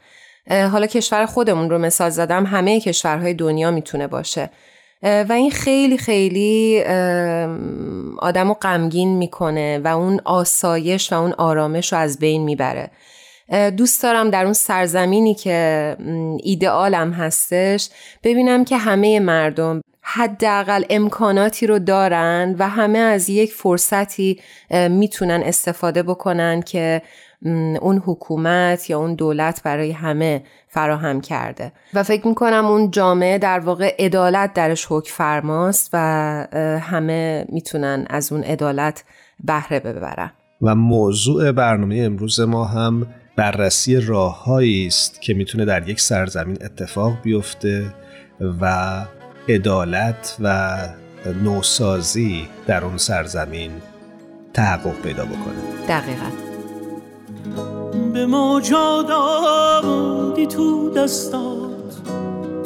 حالا 0.51 0.87
کشور 0.87 1.27
خودمون 1.27 1.71
رو 1.71 1.79
مثال 1.79 2.11
زدم 2.11 2.47
همه 2.47 2.81
کشورهای 2.81 3.35
دنیا 3.35 3.71
می‌تونه 3.71 4.07
باشه. 4.07 4.51
و 5.03 5.33
این 5.33 5.51
خیلی 5.51 5.99
خیلی 5.99 6.83
آدم 8.19 8.49
رو 8.49 8.55
غمگین 8.55 9.17
می‌کنه 9.17 9.79
و 9.79 9.89
اون 9.89 10.21
آسایش 10.25 11.13
و 11.13 11.17
اون 11.23 11.33
آرامش 11.33 11.93
رو 11.93 11.99
از 11.99 12.19
بین 12.19 12.43
می‌بره. 12.43 12.91
دوست 13.77 14.03
دارم 14.03 14.31
در 14.31 14.45
اون 14.45 14.53
سرزمینی 14.53 15.35
که 15.35 15.97
ایدئالم 16.43 17.13
هستش 17.13 17.89
ببینم 18.25 18.65
که 18.65 18.77
همه 18.77 19.21
مردم 19.21 19.81
حداقل 20.09 20.85
امکاناتی 20.91 21.67
رو 21.67 21.79
دارن 21.79 22.55
و 22.59 22.69
همه 22.69 22.99
از 22.99 23.29
یک 23.29 23.53
فرصتی 23.53 24.41
می‌تونن 24.91 25.43
استفاده 25.45 26.03
بکنن 26.03 26.63
که 26.63 27.03
اون 27.81 28.03
حکومت 28.07 28.91
یا 28.91 28.99
اون 28.99 29.15
دولت 29.15 29.63
برای 29.63 29.93
همه 29.93 30.43
فراهم 30.69 31.21
کرده. 31.21 31.73
و 31.95 32.03
فکر 32.03 32.29
می‌کنم 32.29 32.67
اون 32.67 32.91
جامعه 32.91 33.39
در 33.39 33.59
واقع 33.59 33.95
عدالت 33.99 34.53
درش 34.55 34.87
حکم 34.89 35.15
فرماست 35.15 35.91
و 35.93 35.99
همه 36.83 37.47
می‌تونن 37.49 38.07
از 38.11 38.33
اون 38.33 38.43
عدالت 38.43 39.05
بهره 39.45 39.81
ببرن. 39.81 40.31
و 40.63 40.75
موضوع 40.75 41.53
برنامه 41.53 41.97
امروز 41.97 42.41
ما 42.41 42.65
هم 42.65 43.07
بررسی 43.37 44.01
راههایی 44.01 44.87
است 44.87 45.23
که 45.23 45.35
می‌تونه 45.35 45.65
در 45.65 45.89
یک 45.89 46.01
سرزمین 46.01 46.59
اتفاق 46.65 47.23
بیفته 47.23 47.95
و 48.61 48.95
عدالت 49.49 50.37
و 50.41 50.79
نوسازی 51.45 52.49
در 52.67 52.85
اون 52.85 52.97
سرزمین 52.97 53.71
تحقق 54.55 55.01
پیدا 55.03 55.25
بکنه. 55.25 55.87
دقیقا. 55.89 56.27
به 58.13 58.27
موجاد 58.27 59.11
آمدی 59.11 60.47
تو 60.47 60.91
دستات 60.91 61.97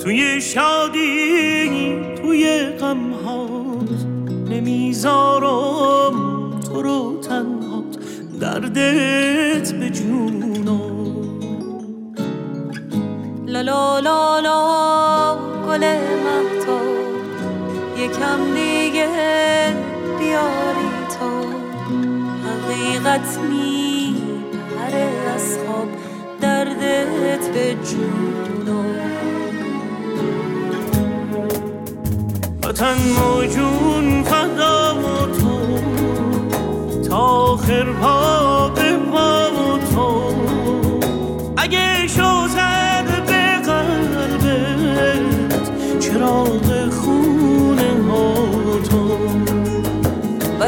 توی 0.02 0.40
شادی 0.40 2.00
توی 2.22 2.60
غمهات. 2.80 3.90
نمی‌ذارم 4.50 6.10
تو 6.60 6.82
رو 6.82 7.20
تنهات 7.22 7.98
دردت 8.40 9.72
به 9.72 9.90
جونو 9.90 11.09
لا 13.50 13.62
لا 13.62 13.98
لا 13.98 14.40
لا 14.40 15.36
گل 15.66 15.84
مهتا 16.24 16.80
یکم 17.96 18.54
دیگه 18.54 19.08
بیاری 20.18 20.90
تا 21.18 21.30
حقیقت 22.46 23.38
می 23.50 24.16
پره 24.76 25.08
از 25.34 25.58
خواب 25.66 25.88
دردت 26.40 27.48
به 27.54 27.76
جونو 27.84 28.82
وطن 32.62 32.96
موجون 33.18 34.24
فدا 34.24 34.94
تو. 35.40 35.60
تا 37.08 37.16
آخر 37.16 37.92
پا 37.92 38.68
به 38.68 38.96
پا 38.96 39.78
تو. 39.94 40.34
اگه 41.56 42.06
شو 42.06 42.48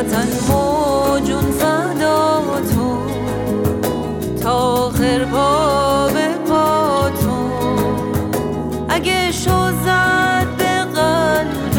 وطن 0.03 0.29
موجون 0.49 1.51
فدا 1.51 2.43
تو 2.75 3.07
تا 4.43 4.53
آخر 4.53 5.25
پا 5.25 6.09
به 6.09 6.29
تو. 7.21 7.51
اگه 8.89 9.33
شو 9.33 9.73
زد 9.85 10.47
به 10.59 10.85
قلبت 10.95 11.77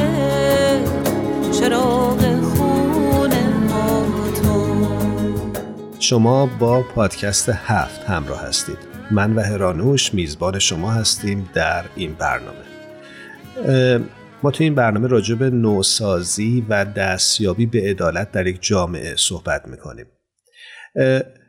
چراغ 1.51 2.33
شما 5.99 6.45
با 6.45 6.81
پادکست 6.81 7.49
هفت 7.49 8.03
همراه 8.03 8.41
هستید. 8.41 8.77
من 9.11 9.35
و 9.35 9.41
هرانوش 9.41 10.13
میزبان 10.13 10.59
شما 10.59 10.91
هستیم 10.91 11.49
در 11.53 11.85
این 11.95 12.13
برنامه. 12.13 12.63
ما 14.43 14.51
تو 14.51 14.63
این 14.63 14.75
برنامه 14.75 15.07
راجع 15.07 15.35
به 15.35 15.49
نوسازی 15.49 16.65
و 16.69 16.85
دستیابی 16.85 17.65
به 17.65 17.81
عدالت 17.81 18.31
در 18.31 18.47
یک 18.47 18.57
جامعه 18.61 19.15
صحبت 19.15 19.67
می‌کنیم. 19.67 20.05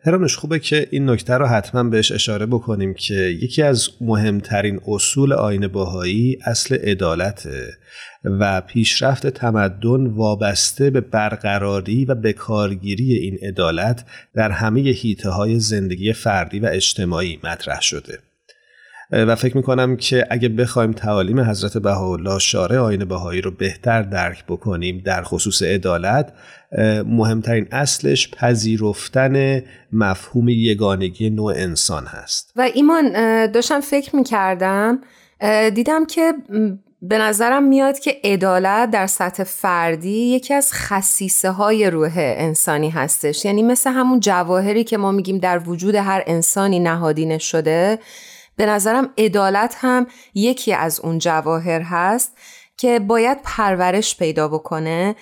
هرانوش 0.04 0.36
خوبه 0.36 0.58
که 0.58 0.88
این 0.90 1.10
نکته 1.10 1.34
رو 1.34 1.46
حتما 1.46 1.82
بهش 1.82 2.12
اشاره 2.12 2.46
بکنیم 2.46 2.94
که 2.94 3.14
یکی 3.14 3.62
از 3.62 3.88
مهمترین 4.00 4.80
اصول 4.86 5.32
آین 5.32 5.68
باهایی 5.68 6.38
اصل 6.44 6.74
عدالته 6.74 7.72
و 8.24 8.60
پیشرفت 8.60 9.26
تمدن 9.26 10.06
وابسته 10.06 10.90
به 10.90 11.00
برقراری 11.00 12.04
و 12.04 12.14
بکارگیری 12.14 13.12
این 13.12 13.38
عدالت 13.42 14.04
در 14.34 14.50
همه 14.50 14.80
هیته 14.80 15.30
های 15.30 15.60
زندگی 15.60 16.12
فردی 16.12 16.60
و 16.60 16.66
اجتماعی 16.66 17.40
مطرح 17.44 17.80
شده. 17.80 18.18
و 19.11 19.34
فکر 19.34 19.56
می‌کنم 19.56 19.96
که 19.96 20.26
اگه 20.30 20.49
بخوایم 20.49 20.92
تعالیم 20.92 21.40
حضرت 21.40 21.78
بهاءالله 21.78 22.38
شارع 22.38 22.78
آین 22.78 23.04
بهایی 23.04 23.40
رو 23.40 23.50
بهتر 23.50 24.02
درک 24.02 24.44
بکنیم 24.49 25.02
در 25.04 25.23
خصوص 25.23 25.62
عدالت 25.62 26.32
مهمترین 27.06 27.68
اصلش 27.73 28.30
پذیرفتن 28.30 29.62
مفهوم 29.92 30.49
یگانگی 30.49 31.30
نوع 31.30 31.52
انسان 31.56 32.06
هست. 32.06 32.52
و 32.56 32.70
ایمان 32.75 33.12
داشتم 33.46 33.80
فکر 33.80 34.16
می‌کردم 34.16 34.99
دیدم 35.75 36.06
که 36.06 36.32
به 37.02 37.18
نظرم 37.18 37.64
میاد 37.68 37.99
که 37.99 38.16
عدالت 38.25 38.90
در 38.90 39.06
سطح 39.06 39.44
فردی 39.44 40.08
یکی 40.08 40.54
از 40.54 40.73
خصیصه 40.73 41.50
های 41.50 41.90
روح 41.90 42.12
انسانی 42.16 42.90
هستش. 42.90 43.44
یعنی 43.44 43.62
مثل 43.62 43.90
همون 43.90 44.20
جواهری 44.20 44.84
که 44.84 44.96
ما 44.96 45.12
میگیم 45.12 45.38
در 45.38 45.58
وجود 45.58 45.94
هر 45.94 46.25
انسانی 46.26 46.80
نهادینه 46.80 47.38
شده 47.38 47.99
به 48.56 48.66
نظرم 48.66 49.11
عدالت 49.18 49.76
هم 49.78 50.06
یکی 50.34 50.73
از 50.73 51.00
اون 51.00 51.18
جواهر 51.18 51.80
هست 51.80 52.32
که 52.76 52.99
باید 52.99 53.38
پرورش 53.44 54.16
پیدا 54.16 54.49
بکنه 54.49 55.16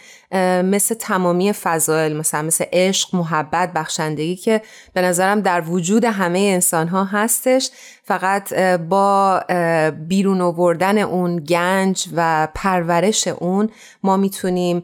مثل 0.64 0.94
تمامی 0.94 1.52
فضایل 1.52 2.16
مثلا 2.16 2.42
مثل 2.42 2.64
عشق، 2.72 3.16
محبت، 3.16 3.72
بخشندگی 3.72 4.36
که 4.36 4.62
به 4.94 5.02
نظرم 5.02 5.40
در 5.40 5.60
وجود 5.60 6.04
همه 6.04 6.38
انسان 6.38 6.88
ها 6.88 7.04
هستش. 7.04 7.70
فقط 8.04 8.54
با 8.78 9.40
بیرون 10.08 10.40
آوردن 10.40 10.98
اون 10.98 11.36
گنج 11.36 12.08
و 12.16 12.48
پرورش 12.54 13.28
اون 13.28 13.70
ما 14.02 14.16
می‌تونیم 14.16 14.82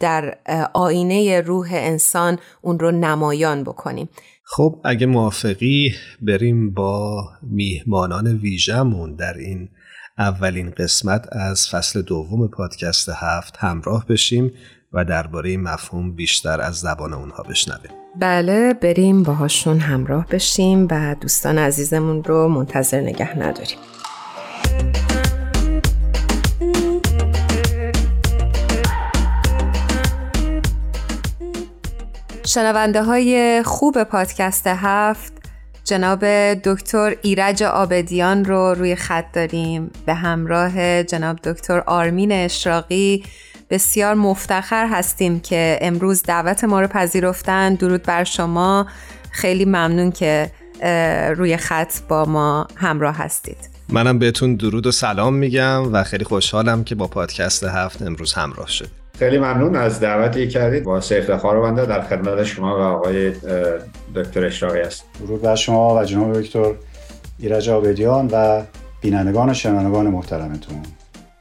در 0.00 0.38
آینه 0.72 1.40
روح 1.40 1.68
انسان 1.72 2.38
اون 2.62 2.78
رو 2.78 2.90
نمایان 2.90 3.64
بکنیم. 3.64 4.08
خب 4.54 4.80
اگه 4.84 5.06
موافقی 5.06 5.94
بریم 6.22 6.70
با 6.70 7.28
میهمانان 7.42 8.26
ویژمون 8.26 9.14
در 9.14 9.34
این 9.34 9.68
اولین 10.18 10.70
قسمت 10.70 11.28
از 11.32 11.68
فصل 11.68 12.02
دوم 12.02 12.48
پادکست 12.48 13.08
هفت 13.08 13.56
همراه 13.58 14.06
بشیم 14.06 14.52
و 14.92 15.04
درباره 15.04 15.56
مفهوم 15.56 16.12
بیشتر 16.12 16.60
از 16.60 16.74
زبان 16.74 17.12
اونها 17.12 17.42
بشنویم. 17.42 17.92
بله 18.20 18.74
بریم 18.74 19.22
باهاشون 19.22 19.78
همراه 19.78 20.26
بشیم 20.26 20.88
و 20.90 21.16
دوستان 21.20 21.58
عزیزمون 21.58 22.24
رو 22.24 22.48
منتظر 22.48 23.00
نگه 23.00 23.38
نداریم. 23.38 23.78
شنونده 32.46 33.02
های 33.02 33.62
خوب 33.62 34.02
پادکست 34.02 34.66
هفت 34.66 35.32
جناب 35.84 36.24
دکتر 36.52 37.16
ایرج 37.22 37.62
آبدیان 37.62 38.44
رو 38.44 38.74
روی 38.74 38.96
خط 38.96 39.32
داریم. 39.32 39.90
به 40.06 40.14
همراه 40.14 41.02
جناب 41.02 41.38
دکتر 41.44 41.82
آرمین 41.86 42.32
اشراقی. 42.32 43.24
بسیار 43.70 44.14
مفتخر 44.14 44.86
هستیم 44.86 45.40
که 45.40 45.78
امروز 45.80 46.22
دعوت 46.22 46.64
ما 46.64 46.80
رو 46.80 46.86
پذیرفتن. 46.86 47.74
درود 47.74 48.02
بر 48.02 48.24
شما. 48.24 48.86
خیلی 49.30 49.64
ممنون 49.64 50.12
که 50.12 50.50
روی 51.36 51.56
خط 51.56 51.94
با 52.08 52.24
ما 52.24 52.66
همراه 52.76 53.16
هستید. 53.16 53.72
منم 53.88 54.18
بهتون 54.18 54.56
درود 54.56 54.86
و 54.86 54.92
سلام 54.92 55.34
میگم 55.34 55.92
و 55.92 56.04
خیلی 56.04 56.24
خوشحالم 56.24 56.84
که 56.84 56.94
با 56.94 57.06
پادکست 57.06 57.64
هفت 57.64 58.02
امروز 58.02 58.32
همراه 58.32 58.68
شد 58.68 59.01
خیلی 59.22 59.38
ممنون 59.38 59.76
از 59.76 60.00
دعوتی 60.00 60.48
کردید. 60.48 60.84
با 60.84 60.96
افتخار 60.96 61.60
بنده 61.60 61.86
در 61.86 62.02
خدمت 62.02 62.44
شما 62.44 62.76
و 62.76 62.80
آقای 62.80 63.32
دکتر 64.14 64.44
اشراقی 64.44 64.80
است 64.80 65.04
درود 65.20 65.42
بر 65.42 65.54
شما 65.54 65.96
و 65.96 66.04
جناب 66.04 66.40
دکتر 66.40 66.72
ایرج 67.38 67.68
آبدیان 67.68 68.28
و 68.32 68.62
بینندگان 69.00 69.50
و 69.50 69.54
شنوندگان 69.54 70.06
محترمتون. 70.06 70.82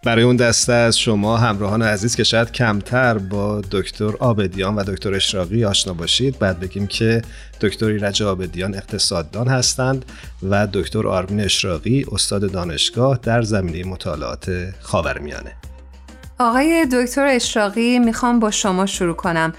برای 0.06 0.24
اون 0.24 0.36
دسته 0.36 0.74
از 0.74 1.00
شما 1.00 1.38
همراهان 1.38 1.82
عزیز 1.82 2.16
که 2.16 2.24
شاید 2.24 2.52
کمتر 2.52 3.18
با 3.18 3.62
دکتر 3.72 4.12
آبدیان 4.20 4.76
و 4.76 4.84
دکتر 4.84 5.14
اشراقی 5.14 5.66
آشنا 5.66 5.94
باشید 5.94 6.40
بعد 6.40 6.60
بگیم 6.60 6.88
که 6.88 7.22
دکتر 7.62 7.86
ایرج 7.86 8.24
آبدیان 8.24 8.76
اقتصاددان 8.76 9.48
هستند 9.48 10.06
و 10.50 10.68
دکتر 10.74 11.08
آرمین 11.08 11.42
اشراقی 11.42 12.06
استاد 12.12 12.52
دانشگاه 12.52 13.20
در 13.24 13.42
زمینه 13.42 13.90
مطالعات 13.90 14.52
خاورمیانه. 14.82 15.52
آقای 16.42 16.88
دکتر 16.94 17.26
اشراقی 17.26 18.00
می‌خوام 18.00 18.40
با 18.40 18.52
شما 18.52 18.86
شروع 18.86 19.16
کنم. 19.16 19.54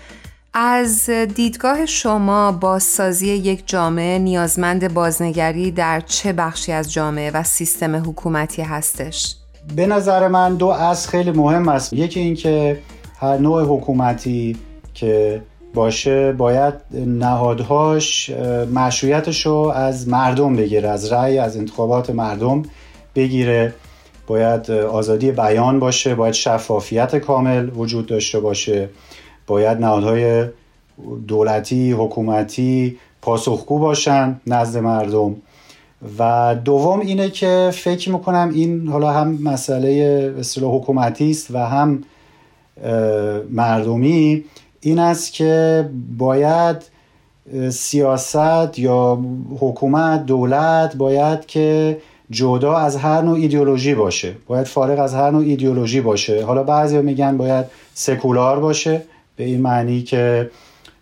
از 0.54 1.10
دیدگاه 1.10 1.86
شما 1.86 2.52
بازسازی 2.52 3.28
یک 3.28 3.62
جامعه 3.66 4.18
نیازمند 4.18 4.94
بازنگری 4.94 5.70
در 5.70 6.00
چه 6.00 6.32
بخشی 6.32 6.72
از 6.72 6.92
جامعه 6.92 7.30
و 7.30 7.42
سیستم 7.42 7.96
حکومتی 7.96 8.62
هستش؟ 8.62 9.36
به 9.76 9.86
نظر 9.86 10.28
من 10.28 10.54
دو 10.54 10.66
از 10.66 11.08
خیلی 11.08 11.30
مهم 11.30 11.68
است. 11.68 11.92
یکی 11.92 12.20
اینکه 12.20 12.78
هر 13.20 13.36
نوع 13.36 13.62
حکومتی 13.62 14.56
که 14.94 15.42
باشه 15.74 16.32
باید 16.32 16.74
نهادهاش 17.06 18.30
مشروعیتش 18.74 19.46
رو 19.46 19.72
از 19.76 20.08
مردم 20.08 20.56
بگیره 20.56 20.88
از 20.88 21.12
رأی 21.12 21.38
از 21.38 21.56
انتخابات 21.56 22.10
مردم 22.10 22.62
بگیره. 23.14 23.74
باید 24.26 24.70
آزادی 24.70 25.32
بیان 25.32 25.78
باشه 25.78 26.14
باید 26.14 26.34
شفافیت 26.34 27.16
کامل 27.16 27.70
وجود 27.76 28.06
داشته 28.06 28.40
باشه 28.40 28.88
باید 29.46 29.78
نهادهای 29.78 30.44
دولتی 31.28 31.92
حکومتی 31.92 32.98
پاسخگو 33.22 33.78
باشن 33.78 34.40
نزد 34.46 34.78
مردم. 34.78 35.36
و 36.18 36.54
دوم 36.64 37.00
اینه 37.00 37.30
که 37.30 37.70
فکر 37.72 38.10
می‌کنم 38.10 38.50
این 38.54 38.88
حالا 38.88 39.12
هم 39.12 39.38
مسئله 39.42 39.90
اصطلاح 40.38 40.76
حکومتی 40.76 41.30
است 41.30 41.50
و 41.50 41.58
هم 41.58 42.04
مردمی 43.50 44.44
این 44.80 44.98
است 44.98 45.32
که 45.32 45.84
باید 46.18 46.76
سیاست 47.70 48.78
یا 48.78 49.18
حکومت 49.60 50.26
دولت 50.26 50.96
باید 50.96 51.46
که 51.46 51.98
جدا 52.30 52.76
از 52.76 52.96
هر 52.96 53.20
نوع 53.20 53.36
ایدئولوژی 53.36 53.94
باشه. 53.94 54.34
باید 54.46 54.66
فارغ 54.66 54.98
از 54.98 55.14
هر 55.14 55.30
نوع 55.30 55.42
ایدئولوژی 55.42 56.00
باشه. 56.00 56.44
حالا 56.44 56.62
بعضی 56.62 56.98
میگن 56.98 57.36
باید 57.36 57.66
سکولار 57.94 58.60
باشه 58.60 59.02
به 59.36 59.44
این 59.44 59.60
معنی 59.60 60.02
که 60.02 60.50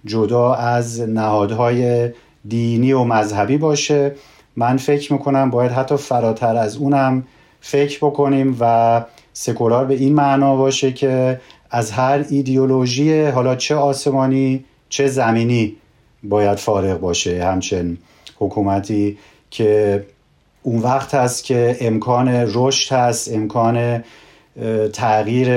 جدا 0.05 0.55
از 0.55 1.01
نهادهای 1.01 2.11
دینی 2.49 2.93
و 2.93 3.05
مذهبی 3.05 3.59
باشه. 3.59 4.15
من 4.57 4.77
فکر 4.77 5.13
می‌کنم 5.13 5.51
باید 5.51 5.73
حتی 5.73 5.97
فراتر 5.97 6.57
از 6.57 6.77
اونم 6.77 7.25
فکر 7.61 7.99
بکنیم 7.99 8.57
و 8.61 9.05
سکولار 9.33 9.85
به 9.85 9.95
این 9.95 10.15
معنا 10.15 10.57
باشه 10.57 10.93
که 10.93 11.41
از 11.71 11.91
هر 11.91 12.25
ایدئولوژی 12.31 13.25
حالا 13.25 13.57
چه 13.57 13.75
آسمانی 13.75 14.65
چه 14.89 15.07
زمینی 15.07 15.77
باید 16.23 16.59
فارغ 16.59 17.01
باشه. 17.01 17.45
همچنین 17.45 17.99
حکومتی 18.39 19.19
که 19.51 20.05
اون 20.63 20.83
وقت 20.83 21.15
هست 21.15 21.45
که 21.45 21.77
امکان 21.81 22.29
رشد 22.29 22.93
هست 22.93 23.33
امکان 23.35 24.05
تغییر 24.93 25.49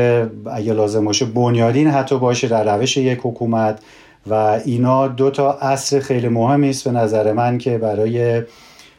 اگه 0.52 0.74
لازم 0.74 1.06
باشه 1.06 1.26
بنیادین 1.26 1.88
حتی 1.88 2.20
باشه 2.20 2.48
در 2.48 2.78
روش 2.78 2.98
یک 2.98 3.20
حکومت 3.24 3.80
و 4.28 4.34
اینا 4.66 5.08
دو 5.08 5.30
تا 5.30 5.54
اصل 5.54 6.00
خیلی 6.00 6.28
مهمی 6.28 6.70
است 6.70 6.84
به 6.84 6.92
نظر 6.92 7.34
من 7.34 7.58
که 7.58 7.78
برای 7.78 8.42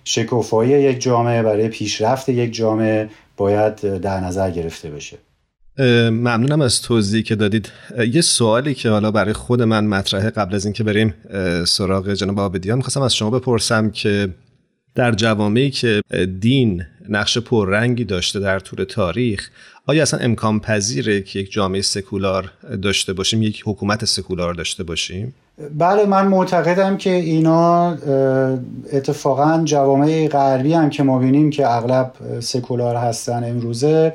شکوفایی 0.04 0.70
یک 0.70 1.00
جامعه 1.00 1.42
برای 1.42 1.68
پیشرفت 1.68 2.28
یک 2.28 2.54
جامعه 2.54 3.08
باید 3.36 3.98
در 3.98 4.20
نظر 4.20 4.50
گرفته 4.50 4.90
بشه. 4.90 5.16
ممنونم 6.10 6.60
از 6.60 6.82
توضیحی 6.82 7.22
که 7.22 7.34
دادید. 7.34 7.72
یه 8.12 8.20
سوالی 8.20 8.74
که 8.74 8.90
حالا 8.90 9.10
برای 9.10 9.32
خود 9.32 9.62
من 9.62 9.86
مطرحه 9.86 10.30
قبل 10.30 10.54
از 10.54 10.64
اینکه 10.64 10.84
بریم 10.84 11.14
سراغ 11.66 12.12
جناب 12.12 12.40
آبدیان 12.40 12.76
می‌خواستم 12.76 13.02
از 13.02 13.14
شما 13.14 13.30
بپرسم 13.30 13.90
که 13.90 14.28
در 14.94 15.12
جوامعی 15.12 15.70
که 15.70 16.02
دین 16.40 16.84
نقش 17.08 17.38
پررنگی 17.38 18.04
داشته 18.04 18.40
در 18.40 18.58
طول 18.58 18.84
تاریخ 18.84 19.50
آیا 19.86 20.02
اصلا 20.02 20.20
امکان 20.20 20.60
پذیره 20.60 21.22
که 21.22 21.38
یک 21.38 21.52
جامعه 21.52 21.82
سکولار 21.82 22.50
داشته 22.82 23.12
باشیم 23.12 23.42
یک 23.42 23.62
حکومت 23.66 24.04
سکولار 24.04 24.54
داشته 24.54 24.84
باشیم؟ 24.84 25.34
بله 25.78 26.06
من 26.06 26.28
معتقدم 26.28 26.96
که 26.96 27.10
اینا 27.10 27.90
اتفاقا 28.92 29.62
جوامع 29.64 30.28
غربی 30.28 30.72
هم 30.72 30.90
که 30.90 31.02
ما 31.02 31.18
بینیم 31.18 31.50
که 31.50 31.70
اغلب 31.70 32.12
سکولار 32.40 32.96
هستن 32.96 33.44
امروزه 33.44 34.12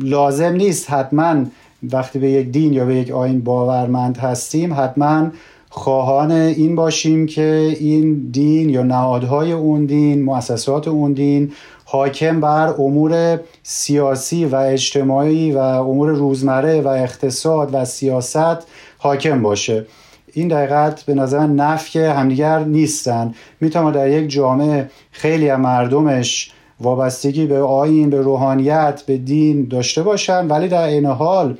لازم 0.00 0.52
نیست 0.52 0.90
حتما 0.90 1.44
وقتی 1.82 2.18
به 2.18 2.30
یک 2.30 2.50
دین 2.50 2.72
یا 2.72 2.84
به 2.84 2.94
یک 2.94 3.10
آین 3.10 3.40
باورمند 3.40 4.18
هستیم 4.18 4.74
حتما 4.74 5.30
خواهان 5.70 6.32
این 6.32 6.74
باشیم 6.74 7.26
که 7.26 7.76
این 7.80 8.28
دین 8.30 8.70
یا 8.70 8.82
نهادهای 8.82 9.52
اون 9.52 9.86
دین 9.86 10.24
مؤسسات 10.24 10.88
اون 10.88 11.12
دین 11.12 11.52
حاکم 11.84 12.40
بر 12.40 12.74
امور 12.78 13.40
سیاسی 13.62 14.44
و 14.44 14.56
اجتماعی 14.56 15.52
و 15.52 15.58
امور 15.58 16.10
روزمره 16.10 16.80
و 16.80 16.88
اقتصاد 16.88 17.70
و 17.72 17.84
سیاست 17.84 18.66
حاکم 18.98 19.42
باشه. 19.42 19.86
این 20.32 20.48
دقیقت 20.48 21.02
به 21.02 21.14
نظر 21.14 21.46
نفی 21.46 21.98
همدیگر 21.98 22.58
نیستن. 22.58 23.34
می‌تونه 23.60 23.90
در 23.90 24.08
یک 24.08 24.28
جامعه 24.28 24.90
خیلی 25.10 25.50
از 25.50 25.60
مردمش 25.60 26.52
وابستگی 26.80 27.46
به 27.46 27.58
آین 27.58 28.10
به 28.10 28.20
روحانیت 28.20 29.02
به 29.06 29.16
دین 29.16 29.68
داشته 29.68 30.02
باشن 30.02 30.46
ولی 30.46 30.68
در 30.68 30.82
این 30.82 31.06
حال 31.06 31.56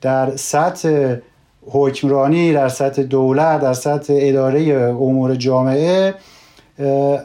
در 0.00 0.36
سطح 0.36 1.16
حکمرانی 1.62 2.52
در 2.52 2.68
سطح 2.68 3.02
دولت 3.02 3.60
در 3.60 3.72
سطح 3.72 4.14
اداره 4.16 4.62
امور 5.00 5.34
جامعه 5.34 6.14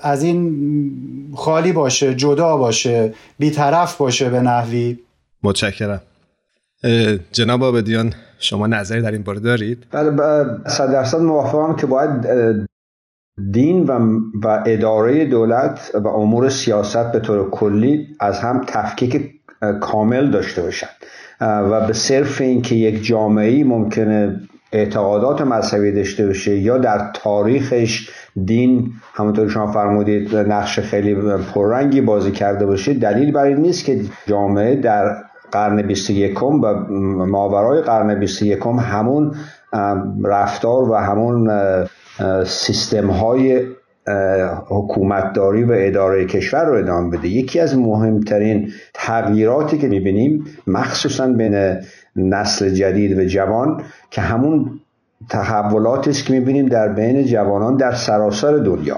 از 0.02 0.24
این 0.24 1.32
خالی 1.36 1.72
باشه 1.72 2.16
جدا 2.16 2.58
باشه 2.58 3.14
بیطرف 3.40 3.98
باشه 3.98 4.30
به 4.30 4.40
نحوی. 4.40 5.00
متشکرم. 5.44 6.02
جناب 7.32 7.64
آبدیان 7.64 8.14
شما 8.40 8.68
نظری 8.68 9.02
در 9.02 9.12
این 9.12 9.24
باره 9.24 9.40
دارید؟ 9.40 9.86
بله 9.92 10.12
صد 10.68 10.92
درصد 10.92 11.18
موافقم 11.18 11.76
که 11.76 11.86
باید 11.86 12.28
دین 13.52 13.84
و, 13.84 14.20
و 14.44 14.64
اداره 14.66 15.26
دولت 15.26 15.92
و 15.94 16.08
امور 16.08 16.50
سیاست 16.50 17.12
به 17.12 17.20
طور 17.20 17.50
کلی 17.50 18.08
از 18.20 18.40
هم 18.40 18.62
تفکیک 18.68 19.32
کامل 19.82 20.32
داشته 20.32 20.62
باشند. 20.62 20.90
و 21.42 21.88
به 21.88 21.94
صرف 21.94 22.42
اینکه 22.42 22.76
یک 22.76 23.06
جامعه 23.06 23.64
ممکنه 23.64 24.40
اعتقادات 24.72 25.42
مذهبی 25.42 25.92
داشته 25.92 26.28
باشه 26.28 26.56
یا 26.56 26.78
در 26.78 27.12
تاریخش 27.14 28.10
دین 28.46 28.92
همونطور 29.14 29.50
شما 29.50 29.72
فرمودید 29.72 30.36
نقش 30.36 30.80
خیلی 30.80 31.16
پررنگی 31.54 32.02
بازی 32.02 32.32
کرده 32.32 32.66
باشه 32.66 32.94
دلیل 32.94 33.32
بر 33.32 33.44
این 33.44 33.58
نیست 33.58 33.86
که 33.86 34.02
جامعه 34.28 34.76
در 34.76 35.16
قرن 35.52 35.82
21 35.82 36.44
و 36.44 36.74
ماورای 37.26 37.82
قرن 37.82 38.20
21 38.20 38.60
همون 38.80 39.36
رفتار 40.24 40.90
و 40.90 40.96
همون 40.96 41.52
سیستم 42.46 43.10
های 43.10 43.62
حکومتداری 44.68 45.64
و 45.64 45.72
اداره 45.78 46.26
کشور 46.26 46.66
رو 46.66 46.74
ادامه 46.74 47.18
بده. 47.18 47.28
یکی 47.28 47.60
از 47.60 47.78
مهمترین 47.78 48.72
تغییراتی 48.94 49.78
که 49.78 49.88
می‌بینیم 49.88 50.46
مخصوصا 50.68 51.28
بین 51.28 51.78
نسل 52.16 52.70
جدید 52.70 53.20
و 53.20 53.26
جوان 53.26 53.82
که 54.12 54.22
همون 54.22 54.80
تحولاتی 55.30 56.10
است 56.10 56.26
که 56.26 56.34
می‌بینیم 56.34 56.66
در 56.66 56.88
بین 56.88 57.24
جوانان 57.24 57.78
در 57.78 57.92
سراسر 57.92 58.58
دنیا. 58.58 58.98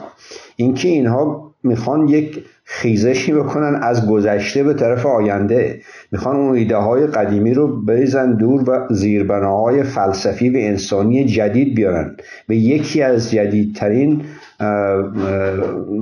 اینکه 0.56 0.90
اینها 0.90 1.52
می‌خوان 1.64 2.08
یک 2.08 2.46
خیزشی 2.64 3.34
بکنن 3.34 3.80
از 3.84 4.10
گذشته 4.10 4.64
به 4.64 4.74
طرف 4.74 5.06
آینده. 5.06 5.80
می‌خوان 6.12 6.36
اون 6.36 6.56
ایده 6.56 6.76
های 6.76 7.08
قدیمی 7.08 7.54
رو 7.54 7.82
بریزن 7.82 8.34
دور 8.34 8.70
و 8.70 8.88
زیربناهای 8.94 9.84
فلسفی 9.84 10.50
و 10.50 10.58
انسانی 10.58 11.26
جدید 11.26 11.76
بیارن. 11.76 12.18
به 12.48 12.56
یکی 12.56 13.02
از 13.02 13.32
جدیدترین 13.32 14.22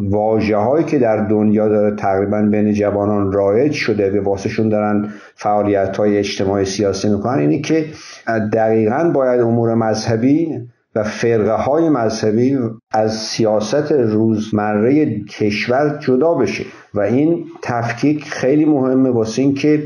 واجه 0.09 0.57
هایی 0.57 0.85
که 0.85 0.99
در 0.99 1.17
دنیا 1.17 1.67
داره 1.67 1.95
تقریبا 1.95 2.41
بین 2.41 2.73
جوانان 2.73 3.31
رایج 3.31 3.71
شده 3.71 4.09
به 4.09 4.21
واسهشون 4.21 4.69
دارن 4.69 5.09
فعالیت 5.35 5.97
های 5.97 6.17
اجتماعی 6.17 6.65
سیاسی 6.65 7.09
می‌کنن 7.09 7.39
اینی 7.39 7.61
که 7.61 7.85
دقیقا 8.53 9.11
باید 9.13 9.41
امور 9.41 9.73
مذهبی 9.73 10.59
و 10.95 11.03
فرقه 11.03 11.53
های 11.53 11.89
مذهبی 11.89 12.57
از 12.91 13.15
سیاست 13.15 13.91
روزمره 13.91 15.19
کشور 15.19 15.97
جدا 15.99 16.33
بشه. 16.33 16.65
و 16.93 16.99
این 16.99 17.45
تفکیک 17.61 18.23
خیلی 18.23 18.65
مهمه 18.65 19.09
واسه 19.09 19.41
اینکه 19.41 19.83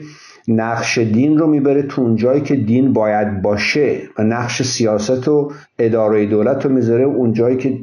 نقش 0.49 0.97
دین 0.97 1.37
رو 1.37 1.47
می‌بره 1.47 1.81
تو 1.81 2.01
اون 2.01 2.15
جایی 2.15 2.41
که 2.41 2.55
دین 2.55 2.93
باید 2.93 3.41
باشه 3.41 3.97
و 4.17 4.23
نقش 4.23 4.61
سیاست 4.61 5.27
و 5.27 5.51
اداره 5.79 6.25
دولت 6.25 6.65
رو 6.65 6.71
می‌ذاره 6.71 7.03
اون 7.03 7.33
جایی 7.33 7.57
که 7.57 7.77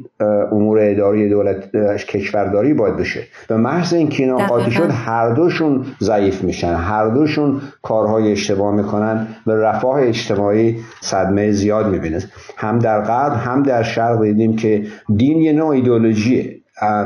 امور 0.51 0.79
اداره 0.81 1.29
دولت 1.29 1.75
کشورداری 2.05 2.73
باید 2.73 2.97
بشه. 2.97 3.19
به 3.47 3.57
محض 3.57 3.93
اینکه 3.93 4.23
اینا 4.23 4.37
قاطی 4.37 4.71
شد 4.71 4.89
هر 4.91 5.29
دوشون 5.29 5.85
ضعیف 6.01 6.43
میشن. 6.43 6.73
هر 6.73 7.07
دوشون 7.09 7.61
کارهای 7.81 8.31
اشتباه 8.31 8.75
می‌کنن 8.75 9.27
و 9.47 9.51
رفاه 9.51 10.01
اجتماعی 10.01 10.77
صدمه 11.01 11.51
زیاد 11.51 11.91
می‌بینه. 11.91 12.19
هم 12.57 12.79
در 12.79 13.01
غرب 13.01 13.33
هم 13.33 13.63
در 13.63 13.83
شرق 13.83 14.23
دیدیم 14.23 14.55
که 14.55 14.83
دین 15.15 15.37
یه 15.37 15.53
نوع 15.53 15.69
ایدولوژیه 15.69 16.57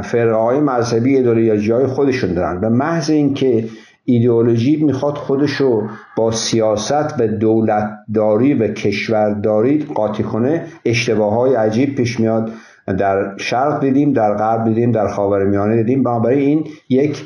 فرقه 0.04 0.36
های 0.36 0.60
مذهبی 0.60 1.16
ایدولوژی 1.16 1.72
های 1.72 1.86
خودشون 1.86 2.34
دارن. 2.34 2.62
به 2.62 2.70
محض 2.70 3.10
اینکه 3.10 3.66
ایدئولوژی 4.12 4.76
می‌خواد 4.76 5.16
خودشو 5.16 5.88
با 6.18 6.32
سیاست 6.32 7.20
و 7.20 7.28
دولتداری 7.28 8.54
و 8.54 8.68
کشورداری 8.68 9.84
قاطی 9.96 10.24
کنه 10.24 10.66
اشتباه 10.86 11.34
های 11.34 11.56
عجیب 11.56 11.96
پیش 11.96 12.20
میاد. 12.20 12.52
در 12.88 13.38
شرق 13.38 13.80
دیدیم 13.80 14.14
در 14.14 14.34
غرب 14.34 14.68
دیدیم 14.68 14.92
در 14.92 15.08
خاورمیانه 15.08 15.76
دیدیم. 15.76 16.04
بنابراین 16.04 16.40
این 16.40 16.68
یک 16.90 17.24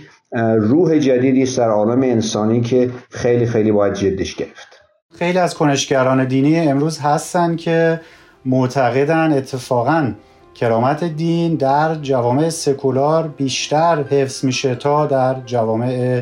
روح 0.57 0.97
جدیدی 0.97 1.43
است 1.43 1.57
در 1.57 1.69
عالم 1.69 2.01
انسانی 2.01 2.61
که 2.61 2.89
خیلی 3.09 3.45
خیلی 3.45 3.71
باید 3.71 3.93
جدش 3.93 4.35
گرفت. 4.35 4.81
خیلی 5.19 5.37
از 5.37 5.55
کنشگران 5.55 6.25
دینی 6.25 6.59
امروز 6.59 6.99
هستن 6.99 7.55
که 7.55 8.01
معتقدن 8.45 9.33
اتفاقا 9.33 10.11
کرامت 10.55 11.03
دین 11.03 11.55
در 11.55 11.95
جوامع 11.95 12.49
سکولار 12.49 13.27
بیشتر 13.27 14.03
حفظ 14.03 14.45
میشه 14.45 14.75
تا 14.75 15.05
در 15.05 15.35
جوامع 15.45 16.21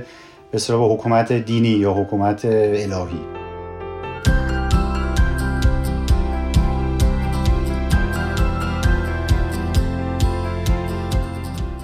به 0.53 0.59
حکومت 0.69 1.33
دینی 1.33 1.69
یا 1.69 1.93
حکومت 1.93 2.45
الهی. 2.45 3.19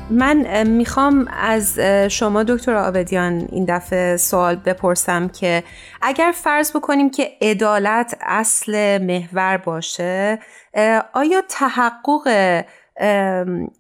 من 0.10 0.68
می‌خوام 0.68 1.28
از 1.42 1.80
شما 2.10 2.44
دکتر 2.44 2.76
آبدیان 2.76 3.48
این 3.52 3.66
دفعه 3.66 4.18
سوال 4.18 4.56
بپرسم 4.56 5.28
که 5.28 5.64
اگر 6.02 6.34
فرض 6.36 6.72
بکنیم 6.72 7.10
که 7.10 7.32
عدالت 7.42 8.18
اصل 8.22 8.98
محور 8.98 9.58
باشه 9.58 10.40
آیا 11.14 11.42
تحقق 11.50 12.28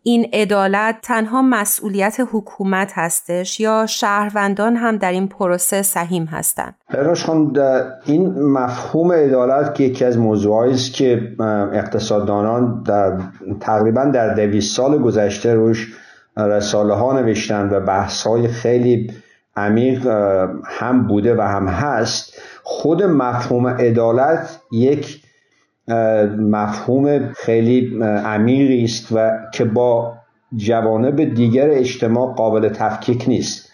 این 0.03 0.29
عدالت 0.33 0.95
تنها 1.01 1.41
مسئولیت 1.41 2.17
حکومت 2.31 2.91
هستش 2.95 3.59
یا 3.59 3.85
شهروندان 3.85 4.75
هم 4.75 4.97
در 4.97 5.11
این 5.11 5.27
پروسه 5.27 5.81
سهیم 5.81 6.25
هستند؟ 6.25 6.75
براش 6.93 7.29
این 8.05 8.41
مفهوم 8.41 9.11
عدالت 9.11 9.75
که 9.75 9.83
یکی 9.83 10.05
از 10.05 10.17
موضوعایی 10.17 10.73
است 10.73 10.93
که 10.93 11.35
اقتصاددانان 11.73 12.83
در 12.83 13.17
تقریبا 13.59 14.05
در 14.05 14.33
دویست 14.33 14.75
سال 14.75 14.97
گذشته 14.97 15.53
روش 15.53 15.93
رساله 16.37 16.93
ها 16.93 17.19
نوشتن 17.21 17.69
و 17.69 17.79
بحث 17.79 18.27
های 18.27 18.47
خیلی 18.47 19.11
عمیق 19.55 20.07
هم 20.65 21.07
بوده 21.07 21.35
و 21.35 21.41
هم 21.41 21.67
هست. 21.67 22.41
خود 22.63 23.03
مفهوم 23.03 23.67
عدالت 23.67 24.59
یک 24.71 25.18
مفهوم 26.37 27.33
خیلی 27.33 28.03
عمیقی 28.03 28.83
است 28.83 29.07
و 29.11 29.31
که 29.53 29.65
با 29.65 30.13
جوانب 30.55 31.33
دیگر 31.33 31.69
اجتماع 31.69 32.33
قابل 32.33 32.69
تفکیک 32.69 33.25
نیست. 33.27 33.69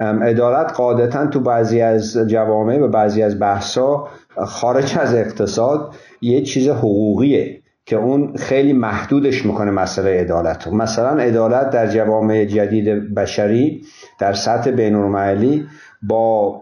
عدالت 0.00 0.72
قاعدتا 0.72 1.26
تو 1.26 1.40
بعضی 1.40 1.80
از 1.80 2.18
جوامع 2.26 2.78
و 2.78 2.88
بعضی 2.88 3.22
از 3.22 3.40
بحثا 3.40 4.08
خارج 4.36 4.98
از 4.98 5.14
اقتصاد 5.14 5.94
یه 6.20 6.42
چیز 6.42 6.68
حقوقیه 6.68 7.60
که 7.86 7.96
اون 7.96 8.36
خیلی 8.36 8.72
محدودش 8.72 9.46
می‌کنه 9.46 9.70
مسئله 9.70 10.20
عدالت 10.20 10.68
مثلا 10.68 11.22
عدالت 11.22 11.70
در 11.70 11.86
جوامع 11.86 12.44
جدید 12.44 13.14
بشری 13.14 13.82
در 14.18 14.32
سطح 14.32 14.70
بین 14.70 15.66
با 16.02 16.60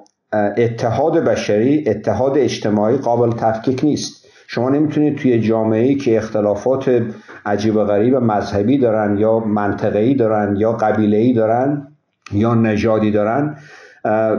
اتحاد 0.57 1.19
بشری 1.19 1.85
اتحاد 1.87 2.39
اجتماعی 2.39 2.97
قابل 2.97 3.31
تفکیک 3.31 3.85
نیست. 3.85 4.28
شما 4.51 4.71
نمی‌تونید 4.71 5.17
توی 5.17 5.41
جامعه 5.41 5.83
ای 5.83 5.95
که 5.95 6.17
اختلافات 6.17 7.03
عجیب 7.47 7.77
و 7.77 7.85
غریب 7.85 8.17
مذهبی 8.17 8.79
دارن 8.79 9.19
یا 9.19 9.39
منطقه‌ای 9.39 10.15
دارن 10.15 10.57
یا 10.57 10.73
قبیله‌ای 10.73 11.33
دارن 11.33 11.89
یا 12.33 12.55
نژادی 12.55 13.11
دارن 13.11 13.57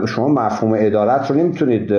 شما 0.08 0.28
مفهوم 0.28 0.76
عدالت 0.76 1.32
رو 1.32 1.38
نمی‌تونید 1.38 1.94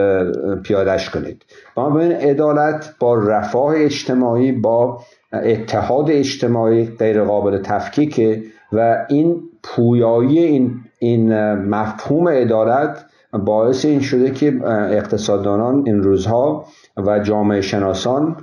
پیادش 0.62 1.10
کنید. 1.10 1.44
بنابراین 1.76 2.12
عدالت 2.12 2.94
با 3.00 3.14
رفاه 3.14 3.74
اجتماعی 3.76 4.52
با 4.52 5.00
اتحاد 5.32 6.10
اجتماعی 6.10 6.84
غیر 6.84 7.24
قابل 7.24 7.58
تفکیکه 7.62 8.42
و 8.72 9.06
این 9.08 9.42
پویایی 9.62 10.38
این, 10.38 10.80
این 10.98 11.54
مفهوم 11.54 12.28
عدالت 12.28 13.04
باعث 13.32 13.84
این 13.84 14.00
شده 14.00 14.30
که 14.30 14.60
اقتصاددانان 14.66 15.82
این 15.86 16.02
روزها 16.02 16.64
و 16.96 17.18
جامعه 17.18 17.60
شناسان 17.60 18.36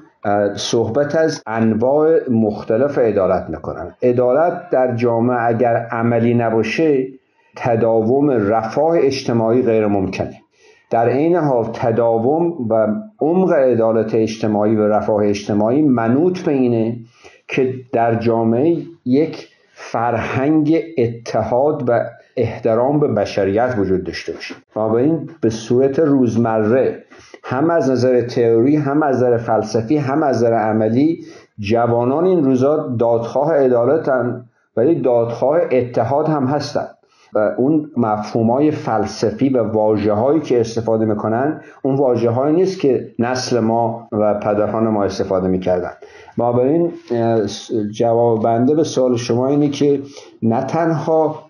صحبت 0.55 1.15
از 1.15 1.43
انواع 1.47 2.29
مختلف 2.29 2.97
عدالت 2.97 3.49
می‌کنن. 3.49 3.95
عدالت 4.03 4.69
در 4.69 4.95
جامعه 4.95 5.37
اگر 5.41 5.75
عملی 5.75 6.33
نباشه 6.33 7.07
تداوم 7.55 8.29
رفاه 8.29 8.97
اجتماعی 8.97 9.61
غیر 9.61 9.87
ممکنه 9.87 10.41
در 10.89 11.09
عین 11.09 11.35
حال 11.35 11.69
تداوم 11.73 12.67
و 12.69 12.87
عمق 13.19 13.53
عدالت 13.53 14.15
اجتماعی 14.15 14.75
و 14.75 14.87
رفاه 14.87 15.25
اجتماعی 15.25 15.81
منوط 15.81 16.39
به 16.39 16.51
اینه 16.51 16.97
که 17.47 17.73
در 17.93 18.15
جامعه 18.15 18.77
یک 19.05 19.47
فرهنگ 19.73 20.83
اتحاد 20.97 21.83
و 21.87 22.09
احترام 22.37 22.99
به 22.99 23.07
بشریت 23.07 23.75
وجود 23.77 24.03
داشته 24.03 24.33
باشه. 24.33 24.55
و 24.75 24.79
این 24.79 25.29
به 25.41 25.49
صورت 25.49 25.99
روزمره 25.99 27.03
هم 27.43 27.69
از 27.69 27.91
نظر 27.91 28.21
تئوری 28.21 28.75
هم 28.75 29.03
از 29.03 29.15
نظر 29.15 29.37
فلسفی 29.37 29.97
هم 29.97 30.23
از 30.23 30.37
نظر 30.37 30.53
عملی 30.53 31.25
جوانان 31.59 32.25
این 32.25 32.43
روزا 32.43 32.95
دادخواه 32.99 33.53
عدالتن 33.53 34.45
ولی 34.77 35.01
دادخواه 35.01 35.59
اتحاد 35.71 36.27
هم 36.27 36.45
هستن. 36.45 36.87
و 37.33 37.53
اون 37.57 37.91
مفهوم 37.97 38.51
های 38.51 38.71
فلسفی 38.71 39.49
و 39.49 39.63
واجه 39.63 40.13
هایی 40.13 40.39
که 40.39 40.61
استفاده 40.61 41.05
می‌کنن 41.05 41.61
اون 41.81 41.95
واجه 41.95 42.29
هایی 42.29 42.55
نیست 42.55 42.79
که 42.79 43.11
نسل 43.19 43.59
ما 43.59 44.07
و 44.11 44.33
پدران 44.33 44.87
ما 44.87 45.03
استفاده 45.03 45.47
می‌کردن. 45.47 45.91
بنابراین 46.37 46.91
جواب 47.91 48.43
بنده 48.43 48.75
به 48.75 48.83
سوال 48.83 49.15
شما 49.15 49.47
اینه 49.47 49.69
که 49.69 50.01
نه 50.43 50.63
تنها 50.63 51.46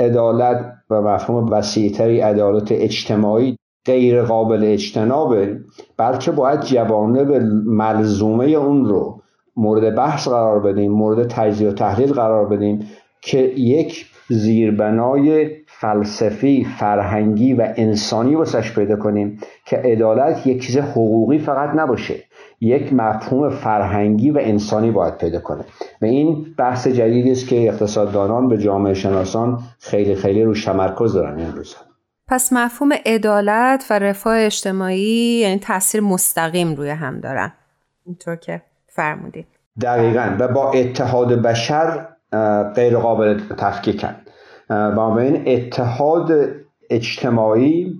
عدالت 0.00 0.72
و 0.90 1.02
مفهوم 1.02 1.52
وسیعتری 1.52 2.20
عدالت 2.20 2.72
اجتماعی 2.72 3.56
غیر 3.86 4.22
قابل 4.22 4.64
اجتنابه 4.64 5.58
بلکه 5.96 6.30
باید 6.30 6.60
جوانب 6.60 7.32
ملزومه 7.66 8.44
اون 8.44 8.84
رو 8.84 9.22
مورد 9.56 9.94
بحث 9.94 10.28
قرار 10.28 10.60
بدیم 10.60 10.92
مورد 10.92 11.28
تجزیه 11.28 11.68
و 11.68 11.72
تحلیل 11.72 12.12
قرار 12.12 12.46
بدیم 12.46 12.86
که 13.22 13.38
یک 13.56 14.06
زیربنای 14.28 15.50
فلسفی 15.66 16.66
فرهنگی 16.78 17.54
و 17.54 17.72
انسانی 17.76 18.34
واسش 18.34 18.74
پیدا 18.74 18.96
کنیم 18.96 19.40
که 19.66 19.76
عدالت 19.76 20.46
یک 20.46 20.66
چیز 20.66 20.76
حقوقی 20.78 21.38
فقط 21.38 21.70
نباشه. 21.76 22.24
یک 22.60 22.92
مفهوم 22.92 23.50
فرهنگی 23.50 24.30
و 24.30 24.38
انسانی 24.42 24.90
باید 24.90 25.16
پیدا 25.16 25.40
کنه. 25.40 25.64
و 26.02 26.04
این 26.04 26.46
بحث 26.58 26.88
جدیدی 26.88 27.32
است 27.32 27.48
که 27.48 27.68
اقتصاددانان 27.68 28.48
به 28.48 28.58
جامعه 28.58 28.94
شناسان 28.94 29.58
خیلی 29.78 30.14
خیلی 30.14 30.44
روش 30.44 30.64
تمرکز 30.64 31.12
دارن 31.12 31.38
این 31.38 31.52
روزها 31.52 31.90
پس 32.30 32.52
مفهوم 32.52 32.92
عدالت 33.06 33.86
و 33.90 33.98
رفاه 33.98 34.38
اجتماعی 34.38 35.38
یعنی 35.40 35.58
تاثیر 35.58 36.00
مستقیم 36.00 36.74
روی 36.74 36.90
هم 36.90 37.20
دارن. 37.20 37.52
اینطور 38.06 38.36
که 38.36 38.62
فرمودید. 38.86 39.46
دقیقا. 39.82 40.36
و 40.38 40.48
با 40.48 40.72
اتحاد 40.72 41.42
بشر 41.42 42.06
غیر 42.74 42.98
قابل 42.98 43.40
تفکیکن. 43.58 44.14
و 44.70 45.00
این 45.00 45.42
اتحاد 45.46 46.32
اجتماعی 46.90 47.94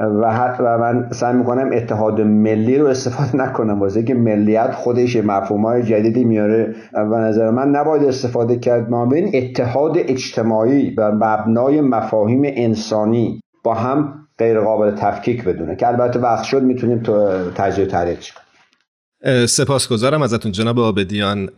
و, 0.00 0.54
و 0.60 0.78
من 0.78 1.08
سعی 1.12 1.36
می‌کنم 1.36 1.70
اتحاد 1.72 2.20
ملی 2.20 2.78
رو 2.78 2.86
استفاده 2.86 3.36
نکنم. 3.36 3.80
واسه 3.80 4.02
که 4.02 4.14
ملیت 4.14 4.70
خودش 4.74 5.16
مفهوم 5.16 5.66
های 5.66 5.82
جدیدی 5.82 6.24
میاره. 6.24 6.74
و 6.92 7.20
نظر 7.20 7.50
من 7.50 7.68
نباید 7.68 8.04
استفاده 8.04 8.58
کرد. 8.58 8.90
ما 8.90 9.06
بین 9.06 9.30
اتحاد 9.34 9.92
اجتماعی 9.98 10.94
و 10.98 11.12
مبنای 11.12 11.80
مفاهیم 11.80 12.42
انسانی 12.44 13.40
با 13.64 13.74
هم 13.74 14.14
غیر 14.38 14.60
قابل 14.60 14.90
تفکیک 14.90 15.44
بدونه. 15.44 15.76
که 15.76 15.88
البته 15.88 16.18
وقت 16.18 16.44
شد 16.44 16.62
می‌تونیم 16.62 16.98
تو 16.98 17.28
تجزیه 17.54 17.86
تحلیل 17.86 18.16
کنیم. 18.16 19.46
سپاسگزارم 19.46 20.22
ازتون 20.22 20.52
جناب 20.52 20.78
آبدیان. 20.78 21.48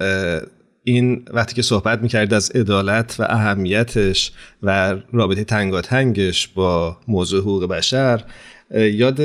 این 0.84 1.24
وقتی 1.32 1.54
که 1.54 1.62
صحبت 1.62 2.02
می‌کرد 2.02 2.34
از 2.34 2.50
عدالت 2.50 3.16
و 3.18 3.22
اهمیتش 3.22 4.32
و 4.62 4.96
رابطه 5.12 5.44
تنگاتنگش 5.44 6.48
با 6.48 6.96
موضوع 7.08 7.40
حقوق 7.40 7.64
بشر 7.64 8.24
یاد 8.74 9.20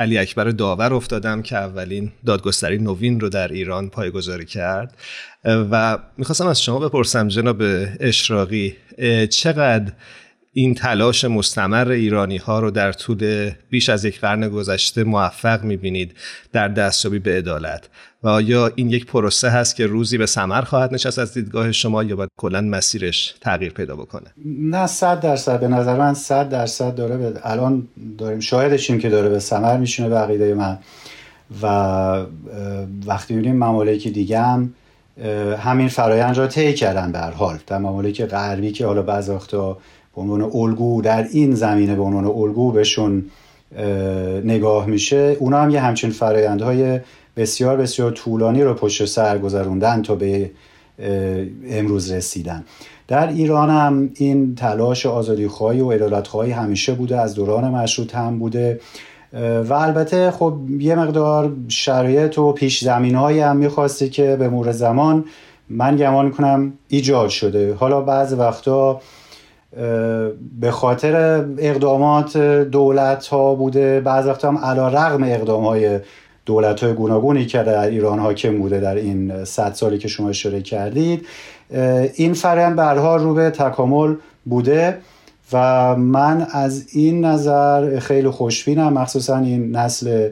علی 0.00 0.18
اکبر 0.18 0.44
داور 0.44 0.94
افتادم 0.94 1.42
که 1.42 1.56
اولین 1.56 2.12
دادگستری 2.26 2.78
نوین 2.78 3.20
رو 3.20 3.28
در 3.28 3.48
ایران 3.48 3.88
پایگذاری 3.88 4.44
کرد. 4.44 4.96
و 5.44 5.98
می‌خواستم 6.18 6.46
از 6.46 6.62
شما 6.62 6.78
بپرسم 6.78 7.28
جناب 7.28 7.62
اشراقی 8.00 8.76
چقدر 9.30 9.92
این 10.52 10.74
تلاش 10.74 11.24
مستمر 11.24 11.88
ایرانی 11.90 12.36
ها 12.36 12.60
رو 12.60 12.70
در 12.70 12.92
طول 12.92 13.50
بیش 13.70 13.88
از 13.88 14.04
یک 14.04 14.20
قرن 14.20 14.48
گذشته 14.48 15.04
موفق 15.04 15.64
می‌بینید 15.64 16.14
در 16.52 16.68
دستیابی 16.68 17.18
به 17.18 17.38
عدالت؟ 17.38 17.88
و 18.22 18.28
آیا 18.28 18.72
این 18.74 18.90
یک 18.90 19.06
پروسه 19.06 19.48
هست 19.48 19.76
که 19.76 19.86
روزی 19.86 20.18
به 20.18 20.26
ثمر 20.26 20.62
خواهد 20.62 20.94
نشست 20.94 21.18
از 21.18 21.34
دیدگاه 21.34 21.72
شما 21.72 22.02
یا 22.02 22.16
باید 22.16 22.30
کلا 22.36 22.60
مسیرش 22.60 23.34
تغییر 23.40 23.72
پیدا 23.72 23.96
بکنه؟ 23.96 24.26
نه 24.44 24.86
صد 24.86 25.20
درصد. 25.20 25.60
به 25.60 25.68
نظر 25.68 25.96
من 25.96 26.14
صد 26.14 26.48
درصد 26.48 26.94
داره 26.94 27.16
به 27.16 27.40
الان 27.42 27.88
داریم 28.18 28.40
شاهدشیم 28.40 28.98
که 28.98 29.08
داره 29.08 29.28
به 29.28 29.38
ثمر 29.38 29.76
میشونه 29.76 30.08
به 30.08 30.16
عقیده 30.16 30.54
من. 30.54 30.78
و 31.62 31.66
وقتی 33.06 33.34
می‌بینیم 33.34 33.56
ممالک 33.56 34.08
دیگه 34.08 34.40
هم 34.40 34.74
همین 35.58 35.88
فرایند 35.88 36.38
را 36.38 36.46
طی 36.46 36.74
کردن 36.74 37.12
به 37.12 37.18
حال. 37.18 37.58
در 37.66 37.78
ممالک 37.78 38.22
غربی 38.22 38.72
که 38.72 38.86
حالا 38.86 39.02
بعض 39.02 39.28
وقتا 39.28 39.78
به 40.16 40.20
عنوان 40.20 40.42
الگو 40.54 41.02
در 41.02 41.26
این 41.32 41.54
زمینه 41.54 41.96
به 41.96 42.02
عنوان 42.02 42.24
الگو 42.24 42.72
بهشون 42.72 43.24
نگاه 44.44 44.86
میشه 44.86 45.36
اونا 45.38 45.62
هم 45.62 45.70
یه 45.70 45.80
همچین 45.80 46.10
فرایندهای 46.10 47.00
بسیار 47.38 47.76
بسیار 47.76 48.10
طولانی 48.10 48.62
رو 48.62 48.74
پشت 48.74 49.04
سر 49.04 49.38
گذروندن 49.38 50.02
تا 50.02 50.14
به 50.14 50.50
امروز 51.70 52.12
رسیدن. 52.12 52.64
در 53.08 53.28
ایران 53.28 53.70
هم 53.70 54.10
این 54.14 54.54
تلاش 54.54 55.06
آزادی 55.06 55.48
خواهی 55.48 55.80
و 55.80 55.92
عدالت 55.92 56.26
خواهی 56.26 56.50
همیشه 56.50 56.94
بوده 56.94 57.20
از 57.20 57.34
دوران 57.34 57.64
مشروط 57.64 58.14
هم 58.14 58.38
بوده. 58.38 58.80
و 59.68 59.72
البته 59.72 60.30
خب 60.30 60.58
یه 60.78 60.94
مقدار 60.94 61.52
شرایط 61.68 62.38
و 62.38 62.52
پیش 62.52 62.84
زمین 62.84 63.14
هایی 63.14 63.40
هم 63.40 63.56
می‌خواستی 63.56 64.08
که 64.08 64.36
به 64.36 64.48
مور 64.48 64.72
زمان 64.72 65.24
من 65.68 65.96
گمان 65.96 66.30
کنم 66.30 66.72
ایجاد 66.88 67.28
شده. 67.28 67.74
حالا 67.74 68.00
بعض 68.00 68.32
وقتا 68.32 69.00
به 70.60 70.70
خاطر 70.70 71.44
اقدامات 71.58 72.36
دولت 72.62 73.26
ها 73.26 73.54
بوده 73.54 74.00
بعض 74.00 74.26
وقتا 74.26 74.48
هم 74.48 74.58
علا 74.58 74.88
رغم 74.88 75.22
اقدام 75.22 75.64
های 75.64 76.00
دولت 76.48 76.84
های 76.84 76.92
گوناگونی 76.92 77.46
که 77.46 77.58
در 77.58 77.86
ایران 77.86 78.18
حاکم 78.18 78.58
بوده 78.58 78.80
در 78.80 78.94
این 78.94 79.44
صد 79.44 79.72
سالی 79.72 79.98
که 79.98 80.08
شما 80.08 80.28
اشاره 80.28 80.62
کردید 80.62 81.26
این 82.14 82.34
فرم 82.34 82.76
برها 82.76 83.16
رو 83.16 83.34
به 83.34 83.50
تکامل 83.50 84.14
بوده 84.44 84.98
و 85.52 85.96
من 85.96 86.46
از 86.50 86.86
این 86.92 87.24
نظر 87.24 87.98
خیلی 87.98 88.30
خوشبینم 88.30 88.92
مخصوصا 88.92 89.38
این 89.38 89.76
نسل 89.76 90.30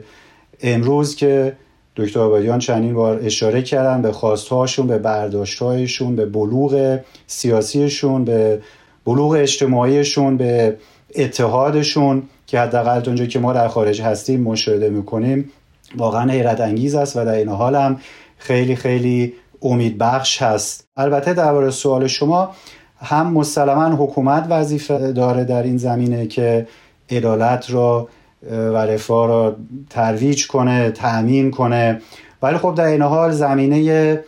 امروز 0.61 1.15
که 1.15 1.53
دکتر 1.95 2.19
آبادیان 2.19 2.59
چندین 2.59 2.93
بار 2.93 3.19
اشاره 3.23 3.61
کردن 3.61 4.01
به 4.01 4.11
خواستهاشون 4.11 4.87
به 4.87 4.97
برداشتهایشون 4.97 6.15
به 6.15 6.25
بلوغ 6.25 6.99
سیاسیشون 7.27 8.25
به 8.25 8.61
بلوغ 9.05 9.31
اجتماعیشون 9.31 10.37
به 10.37 10.77
اتحادشون 11.15 12.23
که 12.47 12.59
حداقل 12.59 13.01
اونجا 13.05 13.25
که 13.25 13.39
ما 13.39 13.53
در 13.53 13.67
خارج 13.67 14.01
هستیم 14.01 14.41
مشاهده 14.41 14.89
می‌کنیم. 14.89 15.51
واقعا 15.95 16.31
حیرت 16.31 16.61
انگیز 16.61 16.95
است 16.95 17.17
و 17.17 17.25
در 17.25 17.35
این 17.35 17.49
حال 17.49 17.75
هم 17.75 17.99
خیلی 18.37 18.75
خیلی 18.75 19.33
امید 19.61 19.97
بخش 19.97 20.41
هست. 20.41 20.87
البته 20.97 21.33
درباره 21.33 21.71
سوال 21.71 22.07
شما 22.07 22.55
هم 22.99 23.33
مسلما 23.33 23.95
حکومت 23.95 24.45
وظیفه 24.49 25.11
داره 25.11 25.43
در 25.43 25.63
این 25.63 25.77
زمینه 25.77 26.27
که 26.27 26.67
عدالت 27.09 27.71
را 27.71 28.07
و 28.51 28.77
رفاه 28.77 29.27
را 29.27 29.55
ترویج 29.89 30.47
کنه 30.47 30.91
تأمین 30.91 31.51
کنه. 31.51 32.01
ولی 32.41 32.57
خب 32.57 32.75
در 32.75 32.85
این 32.85 33.01
حال 33.01 33.31
زمینه 33.31 34.19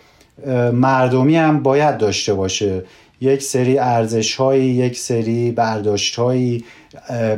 مردمی 0.74 1.36
هم 1.36 1.64
باید 1.64 1.98
داشته 1.98 2.34
باشه. 2.34 2.84
یک 3.22 3.44
سری 3.44 3.80
ارزش 3.80 4.40
یک 4.54 4.98
سری 4.98 5.52
برداشت 5.52 6.20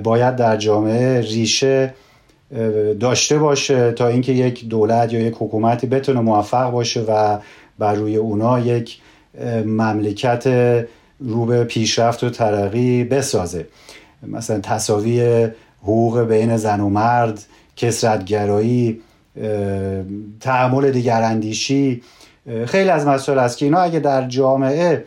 باید 0.03 0.35
در 0.35 0.57
جامعه 0.57 1.21
ریشه 1.21 1.93
داشته 2.99 3.37
باشه 3.37 3.91
تا 3.91 4.07
اینکه 4.07 4.31
یک 4.31 4.69
دولت 4.69 5.13
یا 5.13 5.19
یک 5.19 5.35
حکومتی 5.39 5.87
بتونه 5.87 6.19
موفق 6.19 6.71
باشه 6.71 7.01
و 7.01 7.37
بر 7.79 7.93
روی 7.93 8.15
اونا 8.15 8.59
یک 8.59 8.97
مملکت 9.65 10.47
رو 11.19 11.45
به 11.45 11.63
پیشرفت 11.63 12.23
و 12.23 12.29
ترقی 12.29 13.03
بسازه. 13.03 13.67
مثلا 14.27 14.59
تصاوی 14.59 15.47
حقوق 15.83 16.19
بین 16.19 16.57
زن 16.57 16.79
و 16.79 16.89
مرد 16.89 17.45
کسرتگرایی 17.75 19.01
تحمل 20.39 20.91
دیگراندیشی 20.91 22.01
خیلی 22.65 22.89
از 22.89 23.07
مسائل 23.07 23.39
است 23.39 23.57
که 23.57 23.65
اینا 23.65 23.79
اگه 23.79 23.99
در 23.99 24.27
جامعه 24.27 25.05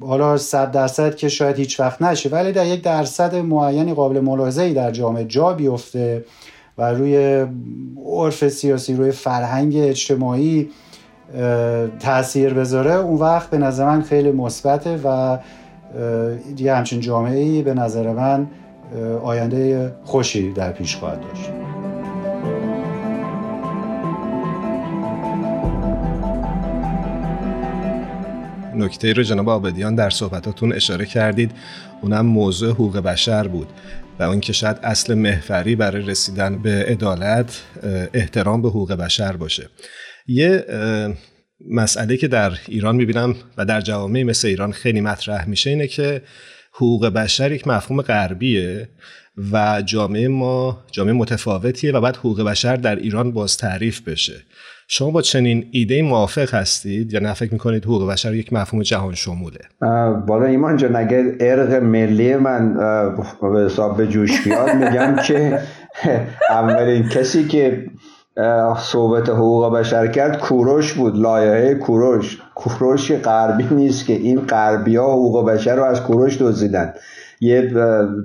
حالا 0.00 0.36
صد 0.36 0.70
درصد 0.70 1.14
که 1.14 1.28
شاید 1.28 1.56
هیچ 1.56 1.80
وقت 1.80 2.02
نشه 2.02 2.28
ولی 2.28 2.52
در 2.52 2.66
یک 2.66 2.82
درصد 2.82 3.34
معینی 3.34 3.94
قابل 3.94 4.20
ملاحظه 4.20 4.72
در 4.72 4.90
جامعه 4.90 5.24
جا 5.24 5.52
بیفته 5.52 6.24
و 6.78 6.82
روی 6.90 7.46
عرف 8.06 8.48
سیاسی 8.48 8.94
روی 8.94 9.10
فرهنگ 9.10 9.76
اجتماعی 9.76 10.68
تاثیر 12.00 12.54
بذاره 12.54 12.94
اون 12.94 13.16
وقت 13.16 13.50
به 13.50 13.58
نظر 13.58 13.86
من 13.86 14.02
خیلی 14.02 14.32
مثبته 14.32 15.00
و 15.04 15.38
یه 16.58 16.74
همچین 16.74 17.00
جامعه 17.00 17.38
ای 17.38 17.62
به 17.62 17.74
نظر 17.74 18.12
من 18.12 18.46
آینده 19.22 19.92
خوشی 20.04 20.52
در 20.52 20.72
پیش 20.72 20.96
خواهد 20.96 21.20
داشت. 21.20 21.65
نکته 28.76 29.12
رو 29.12 29.22
جناب 29.22 29.48
آبدیان 29.48 29.94
در 29.94 30.10
صحبتاتون 30.10 30.72
اشاره 30.72 31.06
کردید. 31.06 31.50
اونم 32.02 32.26
موضوع 32.26 32.70
حقوق 32.70 32.98
بشر 32.98 33.48
بود 33.48 33.68
و 34.18 34.22
اون 34.22 34.40
که 34.40 34.52
شاید 34.52 34.78
اصل 34.82 35.14
محوری 35.14 35.76
برای 35.76 36.02
رسیدن 36.02 36.62
به 36.62 36.84
عدالت 36.88 37.62
احترام 38.14 38.62
به 38.62 38.68
حقوق 38.68 38.92
بشر 38.92 39.36
باشه. 39.36 39.68
یه 40.26 40.64
مسئله 41.70 42.16
که 42.16 42.28
در 42.28 42.52
ایران 42.68 42.96
می‌بینم 42.96 43.34
و 43.58 43.64
در 43.64 43.80
جوامع 43.80 44.22
مثل 44.22 44.48
ایران 44.48 44.72
خیلی 44.72 45.00
مطرح 45.00 45.48
میشه 45.48 45.70
اینه 45.70 45.86
که 45.86 46.22
حقوق 46.72 47.06
بشر 47.06 47.52
یک 47.52 47.68
مفهوم 47.68 48.02
غربیه 48.02 48.88
و 49.52 49.82
جامعه 49.82 50.28
ما 50.28 50.84
جامعه 50.92 51.14
متفاوتیه 51.14 51.92
و 51.92 52.00
بعد 52.00 52.16
حقوق 52.16 52.42
بشر 52.42 52.76
در 52.76 52.96
ایران 52.96 53.32
باز 53.32 53.56
تعریف 53.56 54.00
بشه. 54.00 54.44
شما 54.88 55.10
با 55.10 55.22
چنین 55.22 55.66
ایده 55.70 56.02
موافق 56.02 56.54
هستید 56.54 57.12
یا 57.12 57.20
نه؟ 57.20 57.34
فکر 57.34 57.52
می‌کنید 57.52 57.84
حقوق 57.84 58.10
بشر 58.10 58.34
یک 58.34 58.52
مفهوم 58.52 58.82
جهان 58.82 59.14
شموله؟ 59.14 59.58
بالا 60.26 60.46
ایمان 60.46 60.76
جان 60.76 60.96
اگر 60.96 61.24
ارق 61.40 61.72
ملی 61.72 62.36
من 62.36 62.74
به 63.42 63.64
حساب 63.64 63.96
به 63.96 64.06
جوش 64.06 64.44
بیاد 64.44 64.76
میگم 64.76 65.16
که 65.26 65.58
اولین 66.50 67.08
کسی 67.08 67.44
که 67.44 67.86
صحبت 68.78 69.28
حقوق 69.28 69.72
بشر 69.74 70.06
کرد 70.06 70.38
کوروش 70.38 70.92
بود 70.92 71.16
لایحه 71.16 71.74
کوروش. 71.74 72.38
کوروش 72.54 73.12
غربی 73.12 73.68
نیست 73.70 74.06
که 74.06 74.12
این 74.12 74.40
غربی 74.40 74.96
ها 74.96 75.12
حقوق 75.12 75.50
بشر 75.50 75.76
رو 75.76 75.84
از 75.84 76.02
کوروش 76.02 76.42
دزدیدن. 76.42 76.94
یه 77.40 77.70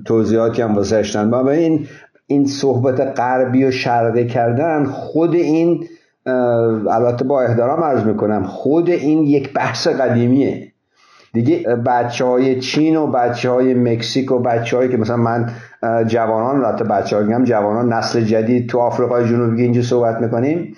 توضیحاتی 0.06 0.62
هم 0.62 0.76
واسه 0.76 0.96
اشتن 0.96 1.34
این 1.34 1.88
این 2.28 2.46
صحبت 2.46 3.20
غربی 3.20 3.66
و 3.66 3.72
شرقی 3.72 4.28
کردن 4.28 4.86
خود 4.86 5.36
این 5.36 5.88
البته 6.26 7.26
با 7.26 7.42
احترام 7.42 7.84
عرض 7.84 8.04
می‌کنم 8.04 8.44
خود 8.44 8.90
این 8.90 9.24
یک 9.24 9.54
بحث 9.54 9.88
قدیمیه. 9.88 10.72
دیگه 11.34 11.60
بچه 11.86 12.26
های 12.26 12.60
چین 12.60 12.96
و 12.96 13.08
بچه 13.08 13.50
های 13.50 13.74
مکزیک 13.74 14.32
و 14.32 14.40
بچه 14.40 14.78
هایی 14.78 14.90
که 14.90 14.98
مثلا 14.98 15.18
من 15.18 15.52
جوانان 16.08 16.66
البته 16.66 16.84
بچه 16.84 17.16
های 17.16 17.46
جوانان 17.46 17.94
نسل 17.94 18.22
جدید 18.22 18.70
تو 18.70 18.80
آفریقای 18.80 19.30
جنوبی 19.30 19.62
اینجا 19.62 19.82
صحبت 19.82 20.22
می‌کنیم 20.22 20.76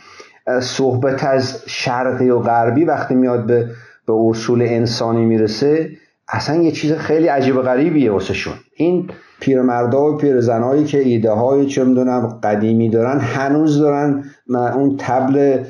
صحبت 0.61 1.23
از 1.23 1.63
شرقی 1.65 2.29
و 2.29 2.39
غربی 2.39 2.85
وقتی 2.85 3.15
میاد 3.15 3.45
به, 3.45 3.69
به 4.07 4.13
اصول 4.13 4.61
انسانی 4.61 5.25
می‌رسه 5.25 5.89
اصلا 6.27 6.55
یه 6.55 6.71
چیز 6.71 6.93
خیلی 6.93 7.27
عجیب 7.27 7.61
غریبیه 7.61 8.11
واسه 8.11 8.33
شون 8.33 8.53
این 8.75 9.09
پیرمردا 9.39 10.11
و 10.11 10.17
پیرزنایی 10.17 10.83
که 10.83 10.99
ایده 10.99 11.31
های 11.31 11.65
چه 11.65 11.83
می‌دونم 11.83 12.39
قدیمی 12.43 12.89
دارن 12.89 13.19
هنوز 13.19 13.79
دارن 13.79 14.23
اون 14.49 14.95
تبل 14.97 15.63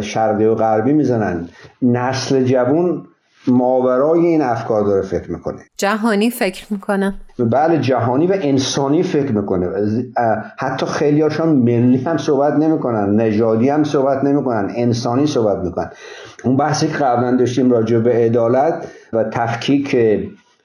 شرقی 0.00 0.44
و 0.44 0.54
غربی 0.54 0.92
می‌زنن. 0.92 1.48
نسل 1.82 2.44
جوون 2.44 3.02
ماورای 3.46 4.26
این 4.26 4.42
افکار 4.42 4.84
داره 4.84 5.02
فکر 5.02 5.32
می‌کنه. 5.32 5.58
جهانی 5.76 6.30
فکر 6.30 6.66
می‌کنه. 6.70 7.14
بله 7.38 7.78
جهانی 7.78 8.26
و 8.26 8.36
انسانی 8.40 9.02
فکر 9.02 9.32
می‌کنه. 9.32 9.68
حتی 10.58 10.86
خیلی 10.86 11.20
هاشون 11.20 11.48
ملی 11.48 11.96
هم 11.96 12.16
صحبت 12.16 12.52
نمی‌کنن 12.52 13.20
نژادی 13.20 13.68
هم 13.68 13.84
صحبت 13.84 14.24
نمی‌کنن 14.24 14.72
انسانی 14.76 15.26
صحبت 15.26 15.64
می‌کنن. 15.64 15.90
اون 16.44 16.56
بحثی 16.56 16.86
که 16.86 16.94
قبلا 16.94 17.36
داشتیم 17.36 17.70
راجع 17.70 17.98
به 17.98 18.12
عدالت 18.12 18.86
و 19.12 19.24
تفکیک 19.24 19.96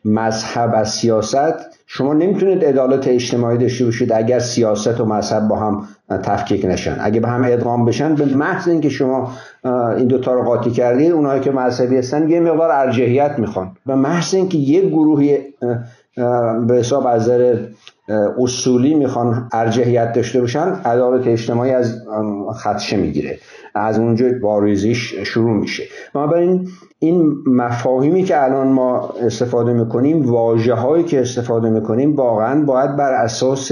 مذهب 0.05 0.71
و 0.73 0.83
سیاست 0.83 1.53
شما 1.87 2.13
نمی‌تونید 2.13 2.65
عدالت 2.65 3.07
اجتماعی 3.07 3.57
داشته 3.57 3.85
باشید 3.85 4.13
اگر 4.13 4.39
سیاست 4.39 5.01
و 5.01 5.05
مذهب 5.05 5.47
با 5.47 5.55
هم 5.55 5.87
تفکیک 6.09 6.65
نشن. 6.65 6.97
اگه 6.99 7.19
به 7.19 7.27
هم 7.27 7.43
ادغام 7.45 7.85
بشن 7.85 8.15
به 8.15 8.25
محض 8.25 8.67
اینکه 8.67 8.89
شما 8.89 9.31
این 9.97 10.07
دوتا 10.07 10.33
رو 10.33 10.43
قاطی 10.43 10.71
کردید 10.71 11.11
اونایی 11.11 11.41
که 11.41 11.51
مذهبی 11.51 11.97
هستن 11.97 12.29
یه 12.29 12.39
مقدار 12.39 12.71
ارجحیت 12.71 13.39
می‌خوان. 13.39 13.71
به 13.85 13.95
محض 13.95 14.33
اینکه 14.33 14.57
یه 14.57 14.89
گروهی 14.89 15.37
به 16.67 16.75
حساب 16.75 17.07
از 17.07 17.31
اصولی 18.39 18.95
می‌خوان 18.95 19.49
ارجحیت 19.53 20.13
داشته 20.13 20.41
باشن 20.41 20.67
عدالت 20.85 21.27
اجتماعی 21.27 21.71
از 21.71 22.01
خدشه 22.63 22.97
می‌گیره. 22.97 23.37
از 23.75 23.99
اونجا 23.99 24.29
باریزیش 24.41 25.13
شروع 25.13 25.57
میشه. 25.57 25.83
بنابراین 26.13 26.67
این 26.99 27.35
مفاهیمی 27.47 28.23
که 28.23 28.43
الان 28.43 28.67
ما 28.67 29.09
استفاده 29.21 29.73
می‌کنیم 29.73 30.25
واجه 30.25 30.73
هایی 30.73 31.03
که 31.03 31.21
استفاده 31.21 31.69
می‌کنیم 31.69 32.15
واقعا 32.15 32.65
باید 32.65 32.95
بر 32.95 33.11
اساس 33.11 33.71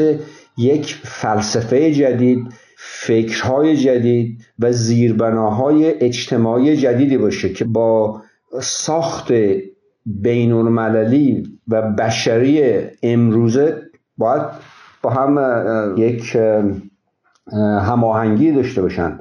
یک 0.57 0.95
فلسفه 1.03 1.91
جدید 1.91 2.47
فکرهای 2.77 3.77
جدید 3.77 4.37
و 4.59 4.71
زیربناهای 4.71 5.93
اجتماعی 6.05 6.77
جدیدی 6.77 7.17
باشه 7.17 7.49
که 7.49 7.65
با 7.65 8.21
ساخت 8.61 9.33
بین 10.05 10.51
و 11.67 11.81
بشری 11.81 12.81
امروزه 13.03 13.81
باید 14.17 14.41
با 15.01 15.09
هم 15.09 15.39
یک 15.97 16.37
هماهنگی 17.81 18.51
داشته 18.51 18.81
باشن. 18.81 19.19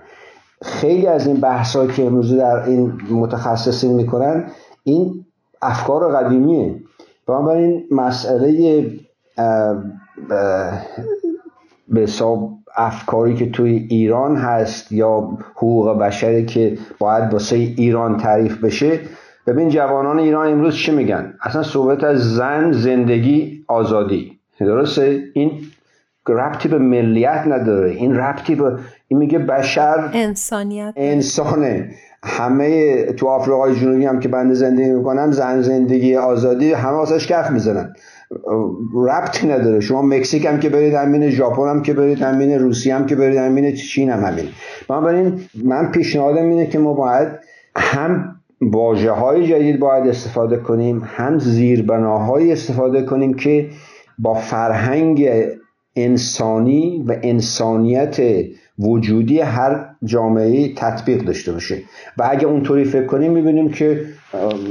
خیلی 0.62 1.06
از 1.06 1.26
این 1.26 1.36
بحث 1.36 1.76
که 1.76 2.06
امروز 2.06 2.34
در 2.34 2.62
این 2.62 2.92
متخصصین 3.10 3.92
می‌کنن 3.92 4.44
این 4.84 5.24
افکار 5.62 6.12
قدیمیه. 6.12 6.74
بنابراین 7.26 7.84
مسئله 7.90 8.86
به 11.88 12.00
حساب 12.00 12.52
افکاری 12.76 13.34
که 13.34 13.50
توی 13.50 13.86
ایران 13.90 14.36
هست 14.36 14.92
یا 14.92 15.38
حقوق 15.56 15.98
بشری 15.98 16.46
که 16.46 16.78
باید 16.98 17.32
واسه 17.32 17.56
ایران 17.56 18.16
تعریف 18.16 18.64
بشه 18.64 19.00
ببین 19.46 19.68
جوانان 19.68 20.18
ایران 20.18 20.52
امروز 20.52 20.74
چی 20.74 20.92
میگن؟ 20.92 21.34
اصلا 21.42 21.62
صحبت 21.62 22.04
از 22.04 22.34
زن 22.34 22.72
زندگی 22.72 23.64
آزادی. 23.68 24.38
درسته؟ 24.60 25.22
این 25.34 25.50
ربطی 26.28 26.68
به 26.68 26.78
ملیت 26.78 27.44
نداره. 27.46 27.90
این 27.90 28.16
ربطی 28.16 28.54
به 28.54 28.76
این 29.08 29.18
میگه 29.18 29.38
بشر 29.38 30.10
انسانیت. 30.12 30.92
انسانه. 30.96 31.90
همه 32.24 33.02
تو 33.04 33.26
آفریقای 33.26 33.74
جنوبی 33.74 34.04
هم 34.04 34.20
که 34.20 34.28
بنده 34.28 34.54
زندگی 34.54 34.90
می‌کنم 34.90 35.30
زن 35.30 35.62
زندگی 35.62 36.16
آزادی 36.16 36.72
همه 36.72 36.96
واسش 36.96 37.26
کف 37.26 37.50
می‌زنن. 37.50 37.94
ربطی 38.94 39.48
نداره. 39.48 39.80
شما 39.80 40.02
مکزیک 40.02 40.44
هم 40.44 40.60
که 40.60 40.68
برید 40.68 40.94
همین 40.94 41.30
ژاپن 41.30 41.68
هم 41.68 41.82
که 41.82 41.92
برید 41.92 42.22
همین 42.22 42.58
روسیه 42.58 42.94
هم 42.94 43.06
که 43.06 43.16
برید 43.16 43.36
همین 43.36 43.74
چین 43.74 44.10
هم 44.10 44.24
همین. 44.24 44.44
بنابراین 44.88 45.40
من 45.64 45.90
پیشنهادم 45.90 46.50
اینه 46.50 46.66
که 46.66 46.78
ما 46.78 46.92
باید 46.92 47.28
هم 47.76 48.36
واژه 48.60 49.10
های 49.10 49.46
جدید 49.46 49.78
باید 49.78 50.06
استفاده 50.06 50.56
کنیم 50.56 51.02
هم 51.06 51.38
زیربناهایی 51.38 52.52
استفاده 52.52 53.02
کنیم 53.02 53.34
که 53.34 53.68
با 54.18 54.34
فرهنگ 54.34 55.30
انسانی 55.96 57.04
و 57.06 57.16
انسانیت 57.22 58.20
وجودی 58.78 59.40
هر 59.40 59.88
جامعه 60.04 60.74
تطبیق 60.74 61.24
داشته 61.24 61.52
باشه. 61.52 61.82
و 62.18 62.28
اگه 62.30 62.46
اونطوری 62.46 62.84
فکر 62.84 63.06
کنیم 63.06 63.32
می‌بینیم 63.32 63.70
که 63.70 64.04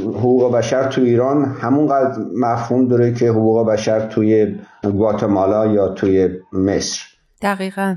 حقوق 0.07 0.55
بشر 0.55 0.89
تو 0.89 1.01
ایران 1.01 1.45
همونقدر 1.45 2.19
مفهوم 2.35 2.87
داره 2.87 3.13
که 3.13 3.29
حقوق 3.29 3.67
بشر 3.67 3.99
توی 3.99 4.55
گواتمالا 4.83 5.65
یا 5.65 5.89
توی 5.89 6.29
مصر. 6.53 6.99
دقیقا. 7.41 7.95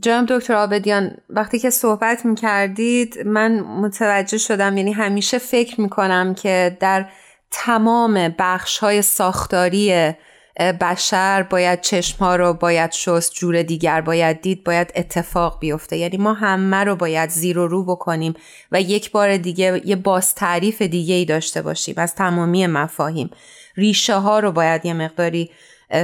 جناب 0.00 0.26
دکتر 0.28 0.54
آبدیان 0.54 1.10
وقتی 1.30 1.58
که 1.58 1.70
صحبت 1.70 2.26
می 2.26 2.34
کردید 2.34 3.26
من 3.26 3.60
متوجه 3.60 4.38
شدم 4.38 4.76
یعنی 4.76 4.92
همیشه 4.92 5.38
فکر 5.38 5.80
می 5.80 5.88
کنم 5.88 6.34
که 6.34 6.76
در 6.80 7.06
تمام 7.50 8.34
بخش 8.38 8.78
های 8.78 9.02
ساختاری 9.02 10.12
بشر 10.60 11.42
باید 11.42 11.80
چشم 11.80 12.18
ها 12.18 12.36
رو 12.36 12.52
باید 12.52 12.92
شست 12.92 13.34
جور 13.34 13.62
دیگر 13.62 14.00
باید 14.00 14.40
دید 14.40 14.64
باید 14.64 14.92
اتفاق 14.96 15.58
بیفته. 15.60 15.96
یعنی 15.96 16.16
ما 16.16 16.32
همه 16.32 16.76
رو 16.76 16.96
باید 16.96 17.30
زیر 17.30 17.58
و 17.58 17.66
رو 17.66 17.84
بکنیم 17.84 18.34
و 18.72 18.80
یک 18.80 19.10
بار 19.10 19.36
دیگه 19.36 19.82
یه 19.84 19.96
باز 19.96 20.34
تعریف 20.34 20.82
دیگه 20.82 21.14
ای 21.14 21.24
داشته 21.24 21.62
باشیم 21.62 21.94
از 21.98 22.14
تمامی 22.14 22.66
مفاهیم. 22.66 23.30
ریشه 23.76 24.14
ها 24.14 24.38
رو 24.38 24.52
باید 24.52 24.86
یه 24.86 24.94
مقداری 24.94 25.50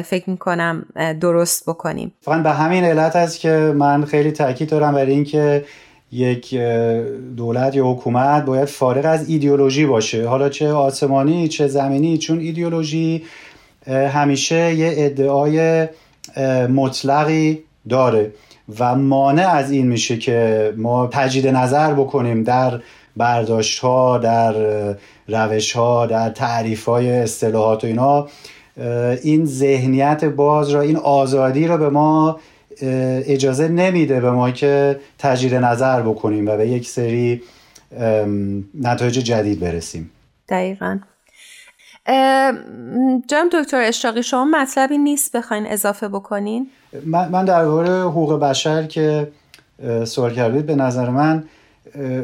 فکر 0.04 0.30
می‌کنم 0.30 0.86
درست 1.20 1.68
بکنیم. 1.70 2.12
فقط 2.20 2.42
به 2.42 2.50
همین 2.50 2.84
علت 2.84 3.16
است 3.16 3.40
که 3.40 3.50
من 3.76 4.04
خیلی 4.04 4.32
تاکید 4.32 4.68
دارم 4.68 4.94
بر 4.94 5.06
اینکه 5.06 5.64
یک 6.12 6.54
دولت 7.36 7.74
یا 7.74 7.86
حکومت 7.86 8.44
باید 8.44 8.64
فارغ 8.64 9.04
از 9.04 9.28
ایدئولوژی 9.28 9.86
باشه. 9.86 10.26
حالا 10.26 10.48
چه 10.48 10.72
آسمانی 10.72 11.48
چه 11.48 11.66
زمینی 11.66 12.18
چون 12.18 12.40
ایدئولوژی 12.40 13.24
همیشه 13.88 14.74
یه 14.74 14.94
ادعای 14.96 15.88
مطلقی 16.68 17.58
داره 17.88 18.32
و 18.78 18.94
مانع 18.94 19.48
از 19.48 19.70
این 19.70 19.86
میشه 19.86 20.16
که 20.16 20.72
ما 20.76 21.06
تجدید 21.06 21.46
نظر 21.46 21.94
بکنیم 21.94 22.42
در 22.42 22.80
برداشت 23.16 23.78
ها 23.78 24.18
در 24.18 24.54
روش 25.28 25.72
ها 25.72 26.06
در 26.06 26.30
تعریف 26.30 26.84
های 26.84 27.10
اصطلاحات 27.10 27.84
و 27.84 27.86
اینا. 27.86 28.28
این 29.22 29.44
ذهنیت 29.44 30.24
باز 30.24 30.70
را 30.70 30.80
این 30.80 30.96
آزادی 30.96 31.66
را 31.66 31.76
به 31.76 31.88
ما 31.88 32.40
اجازه 32.82 33.68
نمیده 33.68 34.20
به 34.20 34.30
ما 34.30 34.50
که 34.50 35.00
تجدید 35.18 35.54
نظر 35.54 36.02
بکنیم 36.02 36.46
و 36.48 36.56
به 36.56 36.68
یک 36.68 36.88
سری 36.88 37.42
نتایج 38.80 39.18
جدید 39.18 39.60
برسیم. 39.60 40.10
دقیقا. 40.48 40.98
جناب 43.28 43.48
دکتر 43.52 43.80
اشراقی 43.80 44.22
شما 44.22 44.44
مطلبی 44.44 44.98
نیست 44.98 45.36
بخواین 45.36 45.66
اضافه 45.66 46.08
بکنین؟ 46.08 46.66
من, 47.06 47.28
من 47.28 47.44
درباره 47.44 48.02
حقوق 48.02 48.40
بشر 48.40 48.86
که 48.86 49.28
سوال 50.04 50.34
کردید 50.34 50.66
به 50.66 50.74
نظر 50.74 51.10
من 51.10 51.44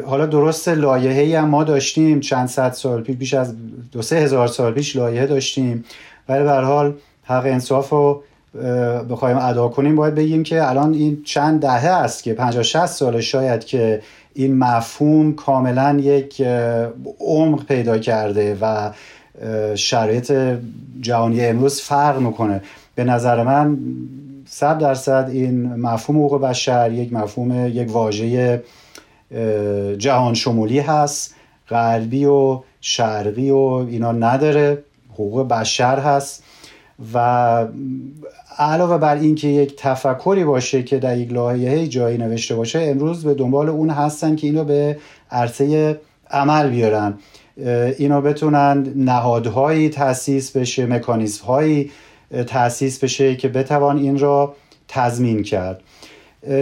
حالا 0.07 0.27
درست 0.27 0.69
لایحه 0.69 1.41
هم 1.41 1.49
ما 1.49 1.65
داشتیم 1.65 2.21
چند 2.21 2.49
صد 2.49 2.73
سال 2.73 3.03
پیش 3.03 3.17
بیش 3.17 3.35
از 3.35 3.55
دو 3.93 4.03
سه 4.03 4.17
هزار 4.17 4.47
سال 4.47 4.73
پیش 4.73 4.97
لایحه 4.97 5.27
داشتیم. 5.27 5.85
ولی 6.29 6.45
به 6.45 6.53
حال 6.53 6.95
حق 7.25 7.47
انصاف 7.47 7.89
رو 7.89 8.23
بخوایم 9.11 9.39
ادا 9.39 9.69
کنیم 9.69 9.97
باید 9.97 10.15
بگیم 10.15 10.43
که 10.43 10.69
الان 10.69 10.95
این 10.95 11.23
چند 11.23 11.61
دهه 11.61 11.87
است 11.87 12.23
که 12.23 12.35
50 12.35 12.63
60 12.63 12.87
سال 12.87 13.21
شاید 13.21 13.65
که 13.65 14.03
این 14.35 14.59
مفهوم 14.59 15.35
کاملا 15.35 15.99
یک 16.01 16.43
عمق 17.21 17.67
پیدا 17.67 17.99
کرده 17.99 18.59
و 18.61 18.91
شرایط 19.75 20.33
جهانی 21.01 21.45
امروز 21.45 21.81
فرق 21.81 22.21
می‌کنه. 22.21 22.63
به 22.95 23.05
نظر 23.05 23.43
من 23.43 23.79
صد 24.47 24.79
درصد 24.79 25.29
این 25.33 25.75
مفهوم 25.75 26.25
حقوق 26.25 26.41
بشر 26.41 26.93
یک 26.93 27.13
مفهوم 27.13 27.69
یک 27.69 27.91
واژه 27.91 28.63
جهان 29.99 30.35
شمولی 30.35 30.79
هست. 30.79 31.35
غربی 31.69 32.25
و 32.25 32.63
شرقی 32.81 33.51
و 33.51 33.57
اینا 33.59 34.13
نداره. 34.13 34.79
حقوق 35.13 35.49
بشر 35.49 35.99
هست. 35.99 36.45
و 37.15 37.67
علاوه 38.59 38.99
بر 38.99 39.17
اینکه 39.17 39.49
یک 39.49 39.77
تفکری 39.77 40.45
باشه 40.45 40.83
که 40.83 40.99
در 40.99 41.19
یک 41.19 41.33
لایحه 41.33 41.87
جایی 41.87 42.19
نوشته 42.19 42.55
باشه 42.55 42.81
امروز 42.83 43.25
به 43.25 43.35
دنبال 43.35 43.69
اون 43.69 43.91
هستن 43.91 44.37
که 44.37 44.47
اینو 44.47 44.65
به 44.65 44.99
عرصه 45.31 46.01
عمل 46.31 46.71
بیارن. 46.71 47.15
اینا 47.99 48.21
بتونن 48.21 48.93
نهادهایی 48.97 49.89
تاسیس 49.89 50.57
بشه 50.57 50.87
مکانیزم 50.87 51.45
هایی 51.45 51.91
تاسیس 52.47 53.05
بشه 53.05 53.37
که 53.37 53.49
بتوان 53.49 53.99
این 53.99 54.19
را 54.19 54.55
تضمین 54.89 55.43
کرد. 55.43 55.81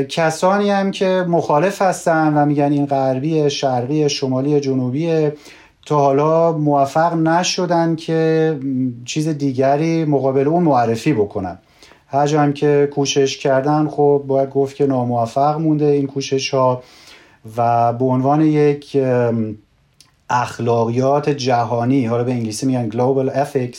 کسانی 0.08 0.70
هم 0.70 0.90
که 0.90 1.24
مخالف 1.28 1.82
هستن 1.82 2.34
و 2.34 2.46
میگن 2.46 2.72
این 2.72 2.86
غربی 2.86 3.50
شرقی 3.50 4.08
شمالی 4.08 4.60
جنوبی 4.60 5.30
تا 5.86 5.98
حالا 5.98 6.52
موفق 6.52 7.14
نشدن 7.14 7.96
که 7.96 8.58
چیز 9.04 9.28
دیگری 9.28 10.04
مقابل 10.04 10.48
اون 10.48 10.62
معرفی 10.62 11.12
بکنن. 11.12 11.58
هر 12.06 12.36
هم 12.36 12.52
که 12.52 12.88
کوشش 12.94 13.38
کردن 13.38 13.88
خب 13.88 14.24
باید 14.26 14.50
گفت 14.50 14.76
که 14.76 14.86
ناموفق 14.86 15.60
مونده 15.60 15.84
این 15.84 16.06
کوشش 16.06 16.54
ها 16.54 16.82
و 17.56 17.92
به 17.92 18.04
عنوان 18.04 18.40
یک 18.40 18.96
اخلاقیات 20.32 21.30
جهانی 21.30 22.06
حالا 22.06 22.24
به 22.24 22.32
انگلیسی 22.32 22.66
میگن 22.66 22.90
global 22.90 23.34
ethics 23.34 23.78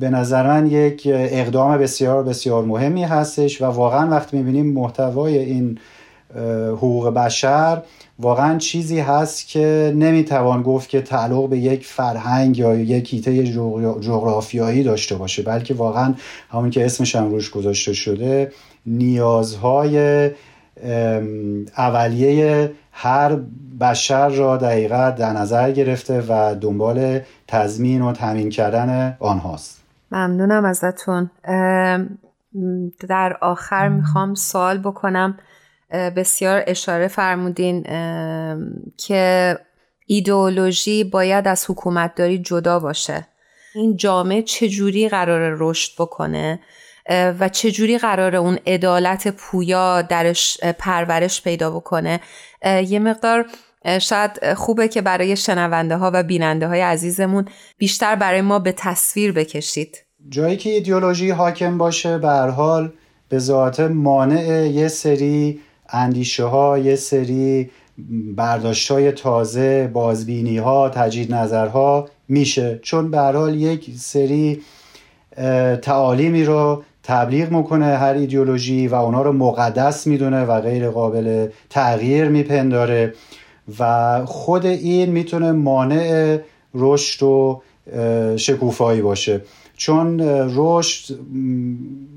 به 0.00 0.10
نظر 0.10 0.46
من 0.46 0.66
یک 0.66 1.02
اقدام 1.12 1.78
بسیار 1.78 2.22
بسیار 2.22 2.64
مهمی 2.64 3.04
هستش 3.04 3.62
و 3.62 3.64
واقعا 3.64 4.10
وقتی 4.10 4.36
می‌بینیم 4.36 4.72
محتوای 4.72 5.38
این 5.38 5.78
حقوق 6.72 7.08
بشر 7.08 7.82
واقعا 8.18 8.58
چیزی 8.58 8.98
هست 9.00 9.48
که 9.48 9.92
نمی‌توان 9.96 10.62
گفت 10.62 10.88
که 10.88 11.00
تعلق 11.00 11.48
به 11.48 11.58
یک 11.58 11.86
فرهنگ 11.86 12.58
یا 12.58 12.74
یک 12.74 13.14
هیته 13.14 13.44
جغرافیایی 14.00 14.82
داشته 14.82 15.14
باشه 15.16 15.42
بلکه 15.42 15.74
واقعا 15.74 16.14
همون 16.50 16.70
که 16.70 16.84
اسمش 16.84 17.16
هم 17.16 17.30
روش 17.30 17.50
گذاشته 17.50 17.92
شده 17.92 18.52
نیازهای 18.86 20.30
اولیه 21.76 22.72
هر 22.92 23.36
بشر 23.80 24.28
را 24.28 24.56
دقیقا 24.56 25.10
در 25.10 25.32
نظر 25.32 25.70
گرفته 25.70 26.22
و 26.28 26.54
دنبال 26.60 27.20
تضمین 27.48 28.02
و 28.02 28.12
تامین 28.12 28.50
کردن 28.50 29.16
آنهاست. 29.20 29.80
ممنونم 30.12 30.64
ازتون. 30.64 31.30
در 33.08 33.36
آخر 33.40 33.88
می‌خوام 33.88 34.34
سوال 34.34 34.78
بکنم. 34.78 35.38
بسیار 36.16 36.62
اشاره 36.66 37.08
فرمودین 37.08 37.82
که 38.96 39.58
ایدئولوژی 40.06 41.04
باید 41.04 41.48
از 41.48 41.64
حکومتداری 41.68 42.38
جدا 42.38 42.78
باشه. 42.78 43.26
این 43.74 43.96
جامعه 43.96 44.42
چجوری 44.42 45.08
قرار 45.08 45.56
رشد 45.58 46.02
بکنه؟ 46.02 46.60
و 47.10 47.48
چجوری 47.48 47.98
قرار 47.98 48.36
اون 48.36 48.58
عدالت 48.66 49.28
پویا 49.28 50.02
درش 50.02 50.58
پرورش 50.78 51.42
پیدا 51.42 51.70
بکنه؟ 51.70 52.20
یه 52.64 52.98
مقدار 52.98 53.46
شاید 54.00 54.54
خوبه 54.54 54.88
که 54.88 55.00
برای 55.00 55.36
شنونده 55.36 55.96
ها 55.96 56.10
و 56.14 56.22
بیننده 56.22 56.68
های 56.68 56.80
عزیزمون 56.80 57.44
بیشتر 57.78 58.16
برای 58.16 58.40
ما 58.40 58.58
به 58.58 58.72
تصویر 58.72 59.32
بکشید. 59.32 60.04
جایی 60.28 60.56
که 60.56 60.70
ایدئولوژی 60.70 61.30
حاکم 61.30 61.78
باشه 61.78 62.18
به 62.18 62.28
حال 62.28 62.92
به 63.28 63.38
ذات 63.38 63.80
مانع 63.80 64.68
یه 64.68 64.88
سری 64.88 65.60
اندیشه 65.88 66.44
ها 66.44 66.78
یه 66.78 66.96
سری 66.96 67.70
برداشت 68.36 68.90
های 68.90 69.12
تازه 69.12 69.90
بازبینی 69.92 70.58
ها 70.58 70.88
تجدید 70.88 71.34
نظرها 71.34 72.08
میشه. 72.28 72.80
چون 72.82 73.10
به 73.10 73.18
حال 73.18 73.54
یک 73.54 73.90
سری 73.96 74.62
تعالیمی 75.82 76.44
رو 76.44 76.84
تبلیغ 77.02 77.50
می‌کنه 77.50 77.86
هر 77.86 78.14
ایدئولوژی 78.14 78.88
و 78.88 78.94
اونا 78.94 79.22
رو 79.22 79.32
مقدس 79.32 80.06
می‌دونه 80.06 80.44
و 80.44 80.60
غیر 80.60 80.90
قابل 80.90 81.48
تغییر 81.70 82.28
میپنداره 82.28 83.14
و 83.78 84.26
خود 84.26 84.66
این 84.66 85.10
می‌تونه 85.10 85.52
مانع 85.52 86.38
رشد 86.74 87.22
و 87.22 87.62
شکوفایی 88.36 89.02
باشه. 89.02 89.40
چون 89.76 90.20
رشد 90.56 91.18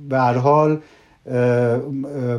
به 0.10 0.20
حال 0.20 0.82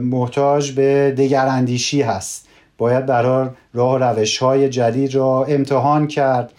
محتاج 0.01 0.73
به 0.73 1.15
دگراندیشی 1.19 2.03
هست. 2.03 2.49
باید 2.79 3.07
برای 3.07 3.49
راه 3.75 3.99
روش 3.99 4.39
های 4.39 4.69
جدید 4.69 5.15
را 5.15 5.45
امتحان 5.45 6.07
کرد 6.07 6.53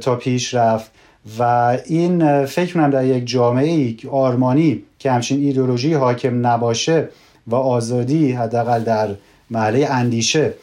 تا 0.00 0.16
پیش 0.16 0.54
رفت. 0.54 0.90
و 1.38 1.42
این 1.86 2.44
فکر 2.46 2.74
کنم 2.74 2.90
در 2.90 3.04
یک 3.04 3.26
جامعه 3.26 3.94
آرمانی 4.10 4.82
که 4.98 5.10
همچین 5.10 5.40
ایدولوژی 5.40 5.94
حاکم 5.94 6.46
نباشه 6.46 7.08
و 7.46 7.54
آزادی 7.54 8.32
حداقل 8.32 8.82
در 8.82 9.08
محله 9.50 9.86
اندیشه 9.90 10.54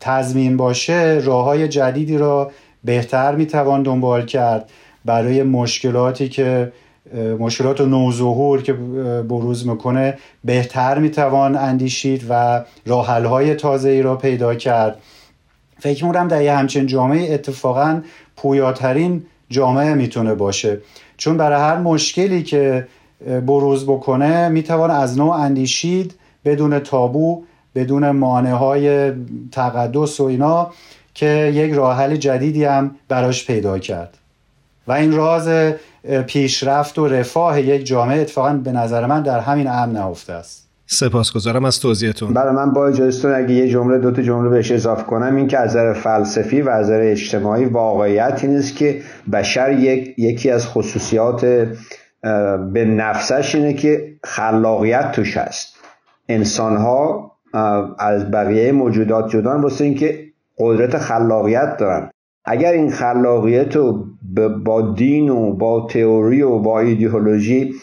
تضمین 0.00 0.56
باشه 0.56 1.20
راه 1.24 1.44
های 1.44 1.68
جدیدی 1.68 2.18
را 2.18 2.50
بهتر 2.84 3.34
می‌توان 3.34 3.82
دنبال 3.82 4.26
کرد 4.26 4.70
برای 5.04 5.42
مشکلاتی 5.42 6.28
که 6.28 6.72
مشکلات 7.38 7.80
و 7.80 7.86
نوظهور 7.86 8.62
که 8.62 8.72
بروز 9.22 9.66
می‌کنه 9.66 10.18
بهتر 10.44 10.98
می‌توان 10.98 11.56
اندیشید 11.56 12.26
و 12.28 12.64
راحل 12.86 13.24
های 13.24 13.54
تازه 13.54 13.88
ای 13.88 14.02
را 14.02 14.16
پیدا 14.16 14.54
کرد. 14.54 14.98
فکر 15.78 16.04
می‌کنم 16.04 16.28
در 16.28 16.42
یه 16.42 16.52
همچین 16.52 16.86
جامعه 16.86 17.34
اتفاقا 17.34 18.02
پویاترین 18.36 19.24
جامعه 19.52 19.94
می‌تونه 19.94 20.34
باشه. 20.34 20.80
چون 21.16 21.36
برای 21.36 21.60
هر 21.60 21.76
مشکلی 21.76 22.42
که 22.42 22.88
بروز 23.46 23.86
بکنه 23.86 24.48
می‌توان 24.48 24.90
از 24.90 25.18
نوع 25.18 25.34
اندیشید 25.34 26.14
بدون 26.44 26.78
تابو 26.78 27.44
بدون 27.74 28.10
مانع 28.10 28.52
های 28.52 29.12
تقدس 29.52 30.20
و 30.20 30.24
اینا 30.24 30.70
که 31.14 31.52
یک 31.54 31.72
راه 31.72 31.96
حل 31.96 32.16
جدیدی 32.16 32.64
هم 32.64 32.96
براش 33.08 33.46
پیدا 33.46 33.78
کرد. 33.78 34.18
و 34.86 34.92
این 34.92 35.12
راز 35.12 35.72
پیشرفت 36.26 36.98
و 36.98 37.08
رفاه 37.08 37.60
یک 37.60 37.84
جامعه 37.86 38.20
اتفاقا 38.20 38.52
به 38.52 38.72
نظر 38.72 39.06
من 39.06 39.22
در 39.22 39.40
همین 39.40 39.68
امن 39.68 39.92
نهفته 39.92 40.32
است. 40.32 40.68
سپاسگزارم 40.86 41.64
از 41.64 41.80
توضیحتون. 41.80 42.34
برای 42.34 42.54
من 42.54 42.72
با 42.72 42.86
اجازهتون 42.86 43.34
اگه 43.34 43.54
یه 43.54 43.68
جمله 43.68 43.98
دو 43.98 44.10
تا 44.10 44.22
جمله 44.22 44.48
بهش 44.48 44.72
اضافه 44.72 45.02
کنم 45.02 45.36
این 45.36 45.48
که 45.48 45.58
از 45.58 45.70
نظر 45.70 45.92
فلسفی 45.92 46.62
و 46.62 46.68
از 46.68 46.86
نظر 46.86 47.00
اجتماعی 47.02 47.64
واقعیت 47.64 48.40
این 48.42 48.56
است 48.56 48.76
که 48.76 49.02
بشر 49.32 49.72
یک، 49.72 50.18
یکی 50.18 50.50
از 50.50 50.66
خصوصیات 50.66 51.44
به 52.72 52.84
نفسش 52.84 53.54
اینه 53.54 53.74
که 53.74 54.16
خلاقیت 54.24 55.12
توش 55.12 55.36
هست. 55.36 55.76
انسان 56.28 56.76
ها 56.76 57.32
از 57.98 58.30
بقیه 58.30 58.72
موجودات 58.72 59.30
جدان 59.30 59.60
واسه 59.60 59.84
اینکه 59.84 60.32
قدرت 60.58 60.98
خلاقیت 60.98 61.76
دارن. 61.76 62.10
اگر 62.44 62.72
این 62.72 62.90
خلاقیت 62.90 63.76
رو 63.76 64.06
با 64.64 64.94
دین 64.94 65.28
و 65.28 65.52
با 65.52 65.86
تئوری 65.90 66.42
و 66.42 66.58
با 66.58 66.80
ایدئولوژی 66.80 67.74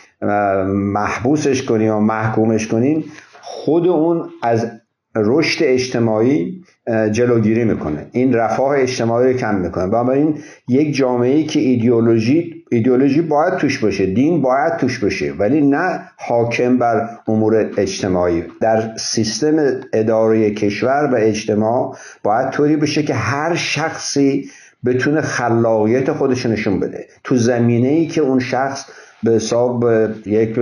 محبوسش 0.67 1.63
کنیم 1.63 1.93
و 1.93 1.99
محکومش 1.99 2.67
کنیم 2.67 3.03
خود 3.41 3.87
اون 3.87 4.29
از 4.41 4.71
رشد 5.15 5.63
اجتماعی 5.63 6.63
جلوگیری 7.11 7.65
می‌کنه. 7.65 8.07
این 8.11 8.33
رفاه 8.33 8.79
اجتماعی 8.79 9.33
رو 9.33 9.39
کم 9.39 9.55
می‌کنه. 9.55 9.87
بنابراین 9.87 10.35
یک 10.67 10.95
جامعه 10.95 11.43
که 11.43 11.59
ایدئولوژی 11.59 12.58
ایدئولوژی 12.71 13.21
باید 13.21 13.55
توش 13.57 13.79
باشه 13.79 14.05
دین 14.05 14.41
باید 14.41 14.77
توش 14.77 14.99
باشه 14.99 15.33
ولی 15.33 15.61
نه 15.61 15.99
حاکم 16.17 16.77
بر 16.77 17.09
امور 17.27 17.71
اجتماعی. 17.77 18.43
در 18.61 18.97
سیستم 18.97 19.55
اداره 19.93 20.51
کشور 20.51 21.09
و 21.13 21.15
اجتماع 21.19 21.97
باید 22.23 22.49
طوری 22.49 22.75
بشه 22.75 23.03
که 23.03 23.13
هر 23.13 23.55
شخصی 23.55 24.49
بتونه 24.85 25.21
خلاقیت 25.21 26.11
خودش 26.11 26.45
نشون 26.45 26.79
بده. 26.79 27.05
تو 27.23 27.35
زمینه 27.35 27.87
ای 27.87 28.07
که 28.07 28.21
اون 28.21 28.39
شخص 28.39 28.85
به 29.23 29.31
حساب 29.31 29.85
یک 30.25 30.59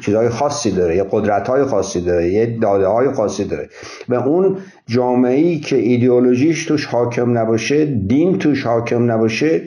چیزهای 0.00 0.28
خاصی 0.28 0.70
داره 0.70 0.96
یه 0.96 1.06
قدرت 1.10 1.48
های 1.48 1.64
خاصی 1.64 2.00
داره 2.00 2.28
یه 2.28 2.58
داده 2.62 2.86
های 2.86 3.12
خاصی 3.12 3.44
داره 3.44 3.68
و 4.08 4.14
اون 4.14 4.56
جامعه 4.86 5.34
ای 5.34 5.58
که 5.58 5.76
ایدئولوژیش 5.76 6.66
توش 6.66 6.86
حاکم 6.86 7.38
نباشه 7.38 7.84
دین 7.84 8.38
توش 8.38 8.66
حاکم 8.66 9.10
نباشه 9.10 9.62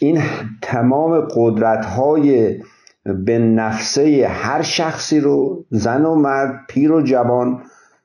این 0.00 0.22
تمام 0.62 1.28
قدرت 1.36 1.84
های 1.84 2.60
به 3.04 3.38
نفسه 3.38 4.28
هر 4.28 4.62
شخصی 4.62 5.20
رو 5.20 5.64
زن 5.70 6.04
و 6.04 6.14
مرد 6.14 6.60
پیر 6.68 6.92
و 6.92 7.02
جوان 7.02 7.62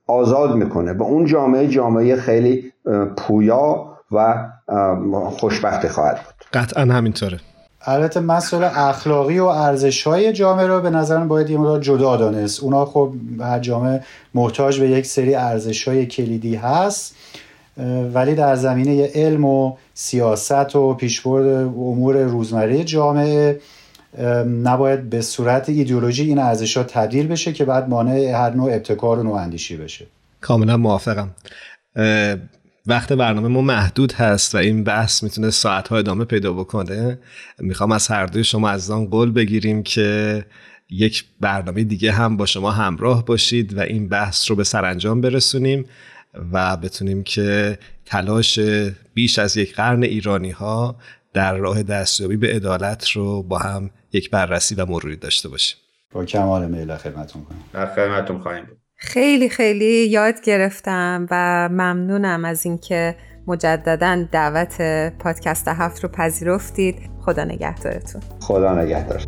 آزاد 0.08 0.56
می‌کنه. 0.56 0.94
و 0.94 1.04
اون 1.04 1.26
جامعه 1.26 1.68
جامعه 1.68 2.16
خیلی 2.16 2.74
پویا 3.18 3.98
و 4.12 4.48
خوشبختی 5.30 5.88
خواهد 5.88 6.16
بود. 6.16 6.62
قطعا 6.62 6.84
همینطوره. 6.84 7.40
البته 7.82 8.20
مسئله 8.20 8.80
اخلاقی 8.80 9.40
و 9.40 9.46
ارزش 9.46 10.08
های 10.08 10.34
جامعه 10.34 10.68
رو 10.68 10.82
به 10.82 10.90
نظرم 10.90 11.28
باید 11.28 11.50
یه 11.50 11.58
مقدار 11.58 11.80
جدا 11.80 12.18
دانست. 12.18 12.64
اونا 12.64 12.86
خب 12.86 13.14
هر 13.40 13.60
جامعه 13.60 14.04
محتاج 14.34 14.80
به 14.80 14.90
یک 14.90 15.06
سری 15.06 15.36
ارزش 15.36 15.88
های 15.88 16.06
کلیدی 16.06 16.56
هست. 16.56 17.16
ولی 18.14 18.36
در 18.36 18.56
زمینه 18.56 19.12
علم 19.16 19.46
و 19.46 19.76
سیاست 19.94 20.76
و 20.76 20.94
پیشبرد 20.94 21.48
امور 21.68 22.24
روزمره 22.24 22.84
جامعه 22.84 23.60
نباید 24.64 25.10
به 25.10 25.22
صورت 25.22 25.70
ایدئولوژی 25.70 26.24
این 26.24 26.40
ارزش 26.40 26.78
ها 26.78 26.84
تبدیل 26.84 27.28
بشه 27.28 27.54
که 27.54 27.66
بعد 27.66 27.90
مانع 27.90 28.20
هر 28.20 28.50
نوع 28.50 28.74
ابتکار 28.74 29.20
و 29.20 29.24
نوع 29.24 29.34
اندیشی 29.34 29.78
بشه. 29.78 30.08
کاملا 30.42 30.78
موافقم. 30.78 31.30
وقت 32.88 33.14
برنامه 33.14 33.48
ما 33.48 33.62
محدود 33.62 34.14
هست 34.14 34.56
و 34.56 34.58
این 34.58 34.84
بحث 34.84 35.24
می‌تونه 35.24 35.50
ساعتها 35.50 35.98
ادامه 35.98 36.26
پیدا 36.26 36.54
بکنه. 36.54 37.20
می‌خوام 37.60 37.92
از 37.92 38.08
هر 38.08 38.26
دوی 38.26 38.44
شما 38.44 38.70
از 38.70 38.92
آن 38.92 39.06
قول 39.06 39.32
بگیریم 39.32 39.84
که 39.84 40.46
یک 40.90 41.26
برنامه 41.42 41.84
دیگه 41.84 42.12
هم 42.12 42.38
با 42.38 42.46
شما 42.46 42.72
همراه 42.72 43.26
باشید 43.26 43.78
و 43.78 43.80
این 43.80 44.10
بحث 44.10 44.50
رو 44.50 44.56
به 44.56 44.64
سرانجام 44.64 45.22
برسونیم. 45.22 45.86
و 46.54 46.78
بتونیم 46.78 47.24
که 47.24 47.78
تلاش 48.06 48.60
بیش 49.14 49.40
از 49.40 49.58
یک 49.58 49.76
قرن 49.76 50.04
ایرانی 50.04 50.52
ها 50.52 50.96
در 51.34 51.54
راه 51.56 51.84
دستیابی 51.84 52.38
به 52.38 52.48
عدالت 52.48 53.10
رو 53.10 53.44
با 53.44 53.58
هم 53.58 53.90
یک 54.14 54.32
بررسی 54.32 54.76
و 54.76 54.86
مروری 54.86 55.16
داشته 55.16 55.50
باشیم. 55.50 55.78
با 56.12 56.26
کمال 56.26 56.72
میل 56.72 56.96
خدمتتون 56.96 57.44
کنیم 57.44 57.64
در 57.74 57.86
خدمتتون 57.86 58.40
خواهیم 58.40 58.66
بود. 58.66 58.78
خیلی 58.96 59.50
خیلی 59.50 60.08
یاد 60.08 60.42
گرفتم 60.42 61.28
و 61.32 61.70
ممنونم 61.72 62.46
از 62.46 62.66
اینکه 62.66 63.16
مجددا 63.48 64.28
دعوت 64.32 64.82
پادکست 65.20 65.68
هفت 65.68 66.04
رو 66.04 66.10
پذیرفتید. 66.10 67.10
خدا 67.22 67.44
نگهدارتون. 67.44 68.22
خدا 68.40 68.82
نگهدار. 68.82 69.22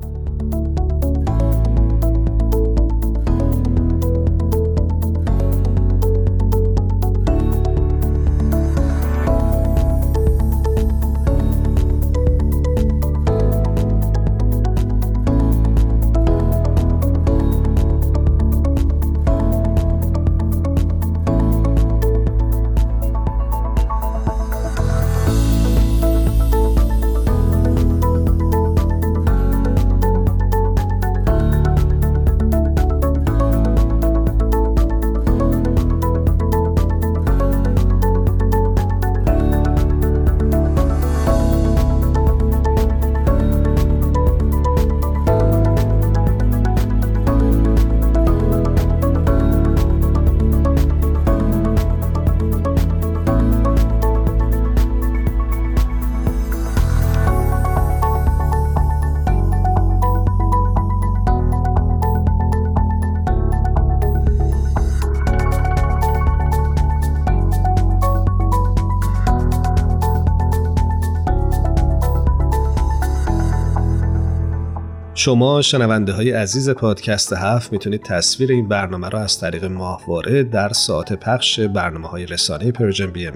شما 75.27 75.61
شنونده 75.61 76.13
های 76.13 76.31
عزیز 76.31 76.69
پادکست 76.69 77.33
هفت 77.33 77.71
می‌تونید 77.71 78.01
تصویر 78.03 78.51
این 78.51 78.67
برنامه 78.67 79.09
را 79.09 79.19
از 79.19 79.39
طریق 79.39 79.65
ماهواره 79.65 80.43
در 80.43 80.69
ساعت 80.69 81.13
پخش 81.13 81.59
برنامه 81.59 82.07
های 82.07 82.25
رسانه 82.25 82.71
Persian 82.71 83.11
BMS 83.11 83.33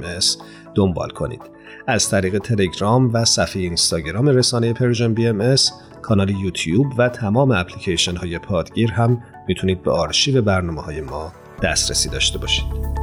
دنبال 0.76 1.10
کنید. 1.10 1.42
از 1.88 2.10
طریق 2.10 2.38
تلگرام 2.38 3.14
و 3.14 3.26
صفحه 3.26 3.62
اینستاگرام 3.62 4.28
رسانه 4.28 4.74
Persian 4.74 5.14
BMS 5.14 5.56
کانال 6.02 6.30
یوتیوب 6.30 6.88
و 6.98 7.10
تمام 7.10 7.52
اپلیکیشن 7.52 8.16
های 8.16 8.40
پادگیر 8.40 8.92
هم 8.92 9.24
می‌تونید 9.48 9.84
به 9.84 9.92
آرشیو 9.92 10.42
برنامه 10.42 10.82
های 10.82 11.02
ما 11.02 11.32
دسترسی 11.64 12.10
داشته 12.10 12.38
باشید. 12.38 13.01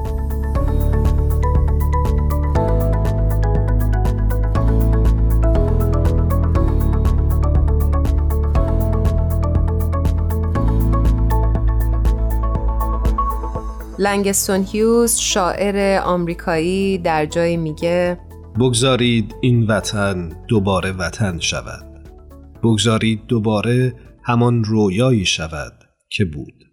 لنگستون 13.98 14.64
هیوز 14.72 15.16
شاعر 15.16 16.00
آمریکایی 16.00 16.98
در 16.98 17.26
جایی 17.26 17.56
میگه 17.56 18.18
بگذارید 18.60 19.34
این 19.40 19.66
وطن 19.66 20.44
دوباره 20.48 20.92
وطن 20.92 21.38
شود. 21.38 21.84
بگذارید 22.62 23.26
دوباره 23.26 23.94
همان 24.22 24.64
رویایی 24.64 25.24
شود 25.24 25.72
که 26.08 26.24
بود. 26.24 26.64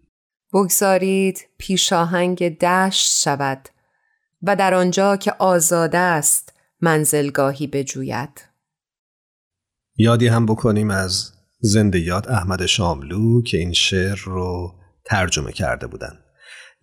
بگذارید 0.52 1.48
پیشاهنگ 1.58 2.58
دشت 2.58 3.22
شود 3.22 3.68
و 4.42 4.56
در 4.56 4.74
آنجا 4.74 5.16
که 5.16 5.32
آزاده 5.38 5.98
است 5.98 6.52
منزلگاهی 6.80 7.66
بجوید. 7.66 8.44
یادی 9.96 10.28
هم 10.28 10.46
بکنیم 10.46 10.90
از 10.90 11.32
زنده 11.60 12.00
یاد 12.00 12.28
احمد 12.28 12.66
شاملو 12.66 13.42
که 13.42 13.58
این 13.58 13.72
شعر 13.72 14.18
رو 14.24 14.74
ترجمه 15.04 15.52
کرده 15.52 15.86
بودند. 15.86 16.25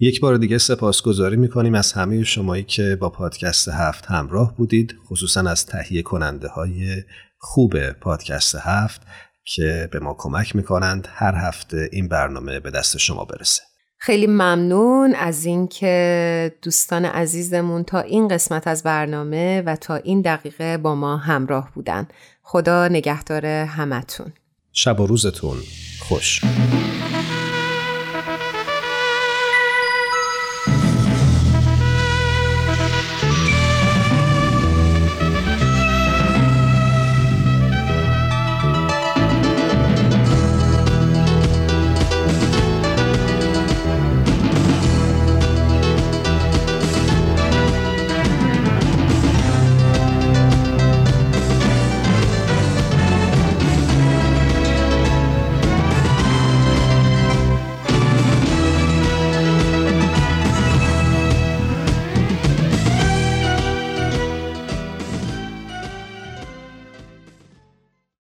یک 0.04 0.22
بار 0.22 0.38
دیگه 0.38 0.58
سپاسگزاری 0.58 1.36
می‌کنیم 1.36 1.76
از 1.76 1.94
همه 1.94 2.24
شمایی 2.24 2.64
که 2.64 2.98
با 3.00 3.10
پادکست 3.10 3.68
هفت 3.68 4.06
همراه 4.06 4.56
بودید 4.58 4.96
خصوصا 5.10 5.42
از 5.42 5.66
تهیه 5.66 6.02
کننده 6.02 6.48
های 6.48 7.04
خوب 7.38 7.90
پادکست 7.92 8.56
هفت 8.56 9.02
که 9.46 9.90
به 9.92 10.00
ما 10.00 10.16
کمک 10.18 10.56
می‌کنند 10.56 11.08
هر 11.12 11.36
هفته 11.36 11.90
این 11.92 12.08
برنامه 12.08 12.60
به 12.60 12.72
دست 12.72 12.98
شما 12.98 13.26
برسه. 13.26 13.62
خیلی 13.98 14.28
ممنون 14.28 15.16
از 15.16 15.46
اینکه 15.46 16.56
دوستان 16.62 17.06
عزیزمون 17.06 17.84
تا 17.84 18.00
این 18.00 18.28
قسمت 18.28 18.68
از 18.68 18.84
برنامه 18.84 19.62
و 19.62 19.76
تا 19.76 19.96
این 19.96 20.22
دقیقه 20.22 20.78
با 20.78 20.96
ما 20.96 21.18
همراه 21.18 21.72
بودن. 21.76 22.08
خدا 22.42 22.88
نگهدار 22.88 23.46
همتون. 23.46 24.34
شب 24.74 25.00
و 25.00 25.08
روزتون 25.08 25.58
خوش. 26.00 26.42